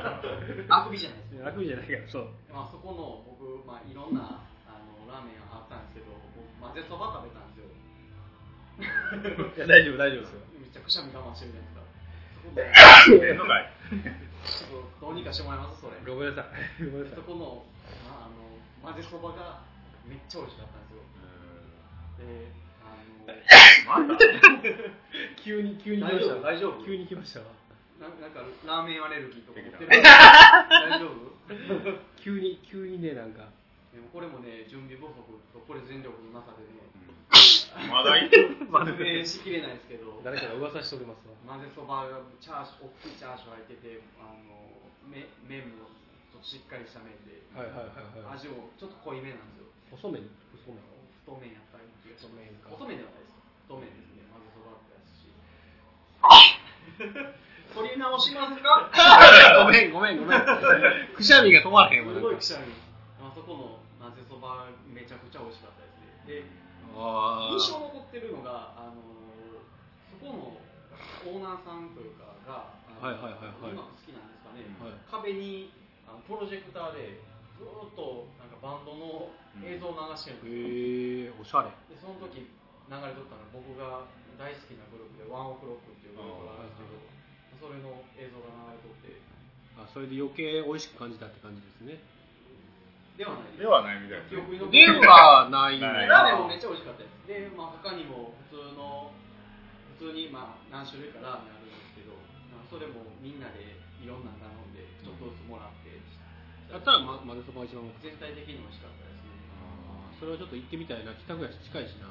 [0.68, 2.28] あくびじゃないです楽じゃないからそう。
[2.52, 7.66] まあ、そこの僕、まあ、いろんなあのラーメンあったんですけど僕混ぜそば食べたんですよ。
[8.78, 10.22] いや大丈夫大丈夫。
[10.22, 11.86] ですよめっちゃくしゃみ我慢してるじゃないですか。
[12.42, 13.70] そこでええのかい。
[14.42, 15.98] ちょっとどうにかしてもらいますそれ。
[16.06, 16.86] ごめんなさい。
[16.86, 17.22] ごめんなさい。
[17.22, 17.66] そこの,、
[18.06, 18.38] まあ、あの
[18.82, 19.62] 混ぜそばが
[20.06, 21.02] めっちゃ美味しかったんですよ。
[22.22, 22.61] で
[25.44, 26.34] 急に急に来ました。
[26.36, 26.42] 大丈夫？
[26.42, 27.40] 大丈夫急に来ました。
[27.40, 27.46] わ
[28.00, 29.88] ななんかラーメンアレルギーとか持ってる。
[30.02, 31.10] 大丈夫？
[32.22, 33.48] 急に急にねなんか。
[33.92, 35.14] でもこれもね準備不足
[35.52, 36.70] とこれ全力のなさでね。
[37.88, 38.56] まだいる。
[38.62, 38.68] 説
[39.04, 41.34] 明しきれないですけど誰かが噂しておりますわ。
[41.56, 44.68] 混ぜそばがチャーシュー大きいチャーシュー入っててあの
[45.08, 45.88] め麺も
[46.42, 48.34] しっかりした麺で、はいはいはいはい。
[48.36, 49.64] 味もちょっと濃いめなんですよ。
[49.90, 50.28] 細麺？
[50.52, 50.82] 細麺
[51.24, 52.50] 太麺やったら気がします。
[52.66, 53.38] 太麺ではないです。
[53.66, 54.22] 太麺ですね。
[54.30, 55.30] 混ぜそばですし。
[57.72, 58.90] 取り直しますか？
[59.64, 60.44] ごめんごめんごめん。
[61.16, 62.68] くしゃみが止まらへんわすごいくしゃみ。
[63.22, 66.42] あそこの混ぜそばめちゃくちゃ美味しかったですね。
[66.42, 66.44] で
[66.94, 69.00] あ印象残ってるのがあの
[70.10, 70.60] そこの
[71.24, 72.68] オーナーさんというかが
[73.00, 73.72] はいはいはいはい。
[73.72, 75.00] 音楽好きなんですかね、はい。
[75.10, 75.72] 壁に
[76.06, 77.20] あのプロジェクターで
[77.62, 79.30] ずーっとなんかバンドの
[79.62, 81.70] 映像を流してるんですよ、へえおしゃれ。
[81.86, 86.98] でその時流れとったのが僕が大好きなグループでワンオクロックっていうグループがあるんですけど
[87.62, 89.22] それの映像が流れとって。
[89.72, 91.96] あそれで余計美味しく感じたって感じですね。
[93.16, 97.28] ではないではないみたい記憶に残ではないないラーメンもめっちゃ美味しかったです。
[97.28, 99.12] で、まあ、他にも普通の
[99.96, 102.16] 普通にまあ何種類かラーメンあるんですけど、
[102.52, 105.92] まあ、それもみんなでいろんなの頼んでちょっとずつもらって、
[106.72, 109.36] だったらま混ぜそばが一番全体的に美味しかったですね。
[109.60, 111.12] あーそれはちょっと行ってみたいな。
[111.14, 112.08] 北区やし近いしな。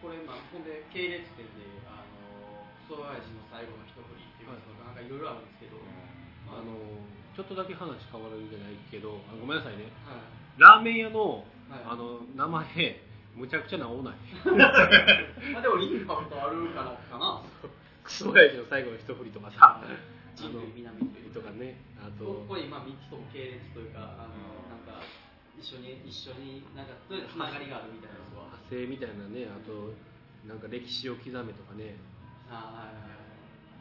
[0.00, 5.76] これまあほんで系列店であのクソ親父の最後の一振りっていうのがなんかいろいろあるんですけど、
[6.48, 6.72] あの
[7.36, 9.92] ちょっとだけ話変わるんじゃないけどあごめんなさいね。
[10.08, 10.24] はい
[10.58, 11.84] ラーメン屋の,、はい。
[11.86, 12.98] あの名前
[13.36, 14.14] むちゃくちゃなおない。
[14.50, 14.66] ま
[15.58, 17.42] あでもインパクトあるからかな。
[18.02, 19.82] クソ親父の最後の一振りとかさ
[20.46, 22.24] あ人の類南っていうとかねあと。
[22.24, 25.02] ここにまあ3つとも系列というかあのなんか
[25.58, 29.92] 一緒に一緒になんかとりあえずつながりがあるみたいな派生みたいなねあと
[30.46, 31.96] なんか歴史を刻めとかね。
[32.48, 32.86] あ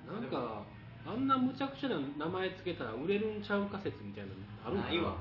[0.09, 0.21] ーはいはいはい。
[0.21, 0.63] なんか
[1.05, 4.93] あんなむちゃくちゃな名前つけたら売れるんちゃうか説みたいなのあるんかな？
[4.93, 5.15] いわ。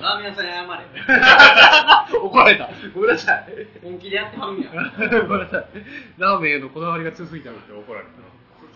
[0.00, 2.18] ラーメン屋さんに謝れ。
[2.18, 2.68] 怒られた。
[2.94, 3.46] ごめんなさい。
[3.82, 4.70] 本気でやってはるんや。
[5.28, 5.64] ごめんなさい。
[6.18, 8.10] ラーメンへのこだわりが強すぎたって怒られた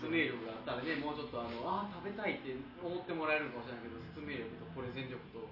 [0.07, 5.51] 説明力があったらねもうちょっとあのあー食べたいって思ってもらえるかもしれないけど説明力とプレゼン力と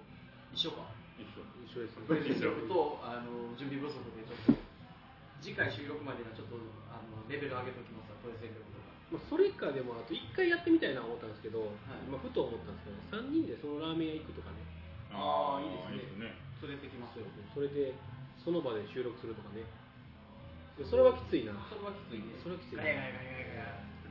[0.55, 0.87] 一緒か？
[1.19, 1.43] 一緒。
[1.59, 4.63] 一緒ですプレゼン力とあの準備不足でちょっと
[5.43, 6.55] 次回収録までにはちょっと
[6.87, 8.95] あのレベル上げときますわプレゼン力とか。
[9.11, 12.07] まあ、それかでもあと1回やってみたいな思ったんですけど、い。
[12.07, 14.63] まあ、ふと思ったんですけど3人でそのラーメン屋行くとかね。
[15.11, 16.31] あーいいですね。
[16.63, 17.27] 連れてきますよ。
[17.51, 17.91] それで
[18.39, 19.67] その場で収録するとかね。
[20.79, 21.51] でそれはきついな。
[21.67, 22.39] それはきついね。
[22.39, 22.87] それはきついな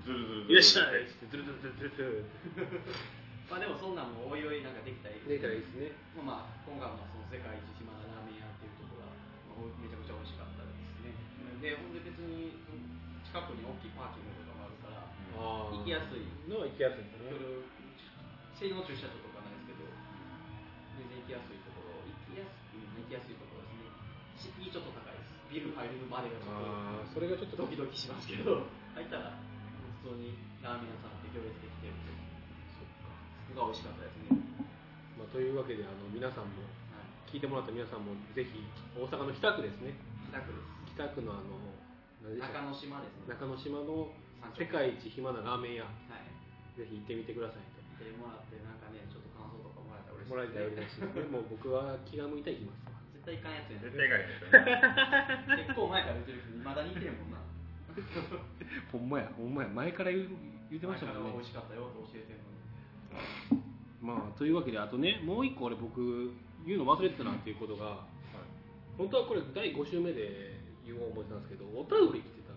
[0.05, 1.45] いらっしゃいっつってズル。
[1.49, 2.29] ズルズルズル
[3.49, 5.93] まあでもそんなんもおいおいなんかできたりできたらいいですね。
[6.21, 9.17] まあ今回はその世界一島なラーメン屋っていうところが、
[9.49, 11.13] まあ、めちゃくちゃ美味しかったですね。
[11.61, 12.57] でほんで別に
[13.25, 16.25] 近くに大きいパーキングとかもあるからあ行きやすい。
[16.49, 17.65] のは行きやすいんですね
[18.61, 19.89] 専用駐車場とかないですけど
[21.01, 22.01] 全然行きやすいところ。
[22.05, 23.89] 行きやすい行きやすいところですね。
[24.41, 25.33] 敷居ちょっと高いです。
[25.53, 28.67] ビル入るまでがちょっああそれがちょっととドキドキしますけど。
[28.95, 29.35] 入ったら
[30.05, 32.13] 普通にラーメン屋さんって行列できてるんで
[32.77, 32.85] そ
[33.57, 34.37] こが美味しかったですね、
[35.17, 36.61] まあ、というわけであの皆さんも
[36.93, 38.61] はい、聞いてもらった皆さんもぜひ
[38.93, 39.97] 大阪の北区ですね。
[40.31, 40.95] 北区です。
[40.95, 41.59] 北区のあの
[42.37, 43.33] 中之島ですね。
[43.33, 44.13] け中之島の
[44.55, 45.89] 世界一暇なラーメン屋。
[46.07, 46.29] はい。
[46.79, 47.83] ぜひ行ってみてくださいと。
[47.99, 55.65] 見てもらってなんかねちょっと感想とかもらえたらもらいたい嬉しい嬉しいでもう僕は気が向いたら行きますわ絶対行かんやつやん絶対がいいですよね。
[55.65, 57.34] 結構前から言ってるけど未だにいてるもんな
[58.91, 59.69] ほんまやほんまや。
[59.69, 60.29] 前から言う
[60.71, 61.33] 言ってましたもんね。
[61.35, 63.63] 美味しかったよって教えてるのに
[64.03, 66.33] まあというわけであとねもう一個俺僕
[66.67, 68.05] 言うの忘れてたなっていうことが
[68.99, 72.55] 本当はこれ第5週目で言おう思ってたんですけどお便り来てた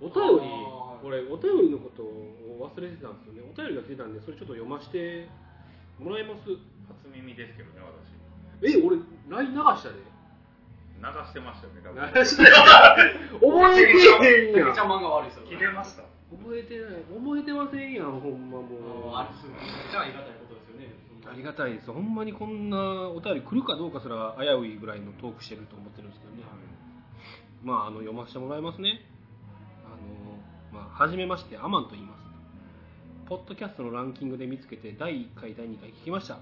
[0.00, 0.48] お便り
[1.02, 3.42] これお便りのことを忘れてたんですよね。
[3.46, 5.28] お便りが来てたんでそれちょっと読ませて
[5.98, 6.42] もらえます？
[6.88, 8.14] 初耳ですけどね私。
[8.66, 8.98] え俺
[9.30, 10.02] LINE 流したで
[10.98, 16.02] 流してましたよね多分 流して覚えてへんやんめちゃ漫画悪いですよ切れました？
[16.30, 16.90] 覚えてない。
[17.08, 19.16] 覚えてませんやんほんまもう。
[19.16, 19.56] あれすめっ
[19.90, 20.92] ちゃありがたいことですよね。
[21.30, 21.90] ありがたいです。
[21.92, 22.76] ほんまにこんな
[23.08, 26.42] お便り来るかどうかすら危ういぐらいのトークしてると思ってるんですけどね、
[27.62, 29.00] まああの読ませてもらいますね。
[29.86, 29.90] あ
[30.74, 32.24] のまあ初めましてアマンと言います。
[33.26, 36.34] ポッドキャストのランキングで見つけて第1回第2回聞きました。
[36.34, 36.38] お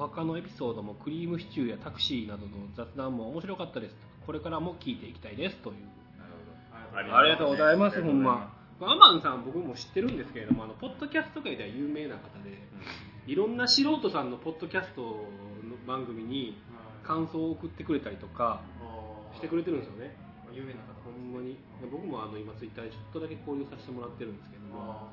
[0.00, 3.94] 墓のエピソードもクリームシチューやタクシーなどの雑談も面白かったです。
[4.24, 5.56] これからも聞いていきたいです。
[5.56, 5.76] という。
[6.94, 8.56] あありがとうございますほんま。
[8.80, 12.56] アマンさん僕も知ってるんですけれどもあのポッドキャスト界では有名な方で
[13.26, 16.56] いろんな素人さんのポッドキャストの番組に
[17.04, 18.62] 感想を送ってくれたりとか
[19.36, 20.16] してくれてるんですよね。
[20.54, 21.58] 有名な方ほんまに。
[21.92, 24.64] 僕もあの今ツイッターでちょっとだけ交流させてもらってるんですけど。
[24.72, 25.12] も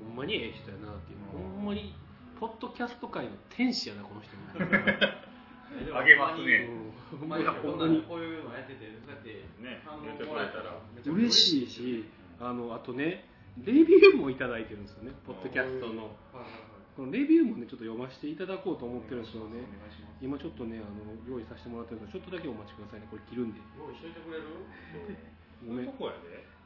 [0.00, 1.18] ほんまにええ人やなっていう。
[1.30, 1.92] ほんまに
[2.38, 4.30] ポッドキャスト界の天使やなこの人
[5.96, 6.68] あげますね。
[6.70, 7.36] うんほこんな
[7.86, 8.02] まに。
[8.02, 10.80] こういうのやっててだってね反応言ってくもらえたら。
[11.06, 12.04] 嬉しいし
[12.40, 13.24] あのあとね
[13.64, 16.14] レビューもいただいてるんですよねポッドキャストの。
[16.96, 19.62] このレビューもねちょっと読ませていただこうと思ってるんですよね。
[20.20, 23.60] 今ちょっとねあの用意させてもらってるんですけどちょっとだけお待ちくださいねこれ切るんで。
[23.78, 24.44] 用意しといてくれる？
[25.66, 25.86] ごめん。
[25.86, 26.06] ご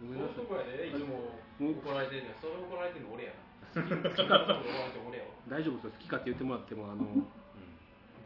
[0.09, 0.99] めんなさい。
[1.05, 7.07] もうん怒られてるねそれ怒られてるの俺やな大丈夫ですよ好きかって言ってもらってもあの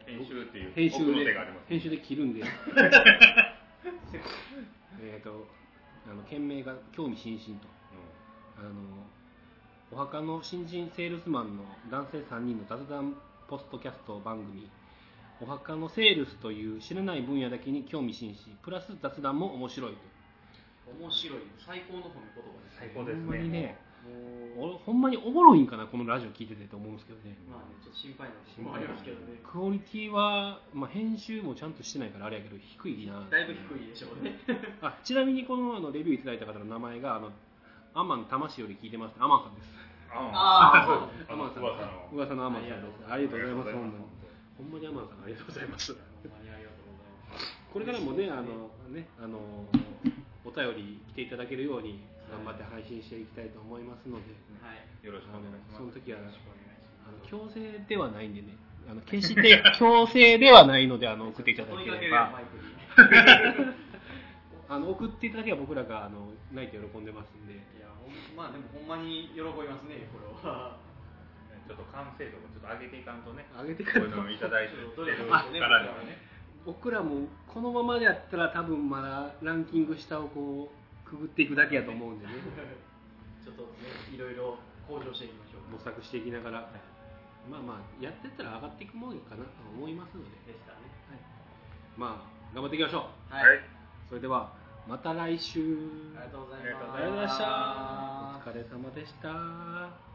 [0.05, 1.35] 編集っていう編集で
[1.67, 2.41] 編集で切るんで。
[4.99, 5.47] えっと
[6.09, 7.67] あの件名が興味津々と。
[8.57, 8.71] あの
[9.91, 13.15] お墓の新人セールスマンの男性3人の雑談
[13.47, 14.69] ポストキャスト番組。
[15.39, 19.97] お墓のセールスという知らない分野だけに興味津々プラス雑談も面白いと。
[20.99, 23.23] 面白い最高の褒め言葉です最高ですね。
[23.23, 23.77] ほんまにね
[24.57, 27.37] もうおほんまにおもろいんかなこのラジオ聞いててと思うんですけどね。
[27.49, 33.21] まあねちょっと心配なところもありますけどねクオリティは、まあ、編集もちゃんとしてないからあれやけど低いな。
[33.29, 34.39] だいぶ低いでしょうね。
[34.81, 37.31] あちなみにこのあのレビューいただいた方の名前があの
[37.93, 39.69] アマン魂より聞いてますアマンさんです。
[40.09, 42.09] あああの噂の。
[42.13, 43.11] 噂のアマンさんです。
[43.11, 43.71] ありがとうございます
[44.57, 45.93] ほんまにアマンさんありがとうございます。
[45.93, 47.45] ほんまにありがとうございます。
[47.73, 49.37] これからもねあのねあの
[50.45, 51.99] お便り来ていただけるように
[52.31, 55.05] 頑張って配信していきたいと思いますのではい。
[55.05, 55.79] よろしくお願いします。
[55.79, 58.57] その時はよろしくお願いしあの強制ではないんでね。
[58.87, 62.39] あの 決して強制ではないのであの送っていただければ。
[64.69, 67.53] あの送っていただければ僕らがあの泣いて喜んでますんで。
[67.53, 70.77] いやほんまあでもほんまに喜びますねこれは。
[71.51, 76.17] ね ちょっと完成度をちょっと上げていかんとね上げてこういうのをいただいてからね。
[76.65, 80.76] 僕らもこのままでやったら多分まだランキング下をこう
[81.09, 82.33] くぐっていくだけやと思うんでね。
[83.43, 83.69] ちょっとね
[84.13, 85.71] いろいろ向上していきましょう。
[85.71, 86.69] 模索していきながら。
[87.49, 90.29] まあまあやってったら上がっていくもんかなと思いますので。
[90.51, 90.83] ですからね
[91.95, 93.33] まあ頑張っていきましょう。
[93.33, 93.59] はい、はい
[94.09, 94.53] それでは
[94.87, 95.59] また来週。
[96.15, 96.97] ありがとうございありがとうます。
[96.97, 98.49] ありがとうございました。
[98.49, 100.06] お疲れ様でした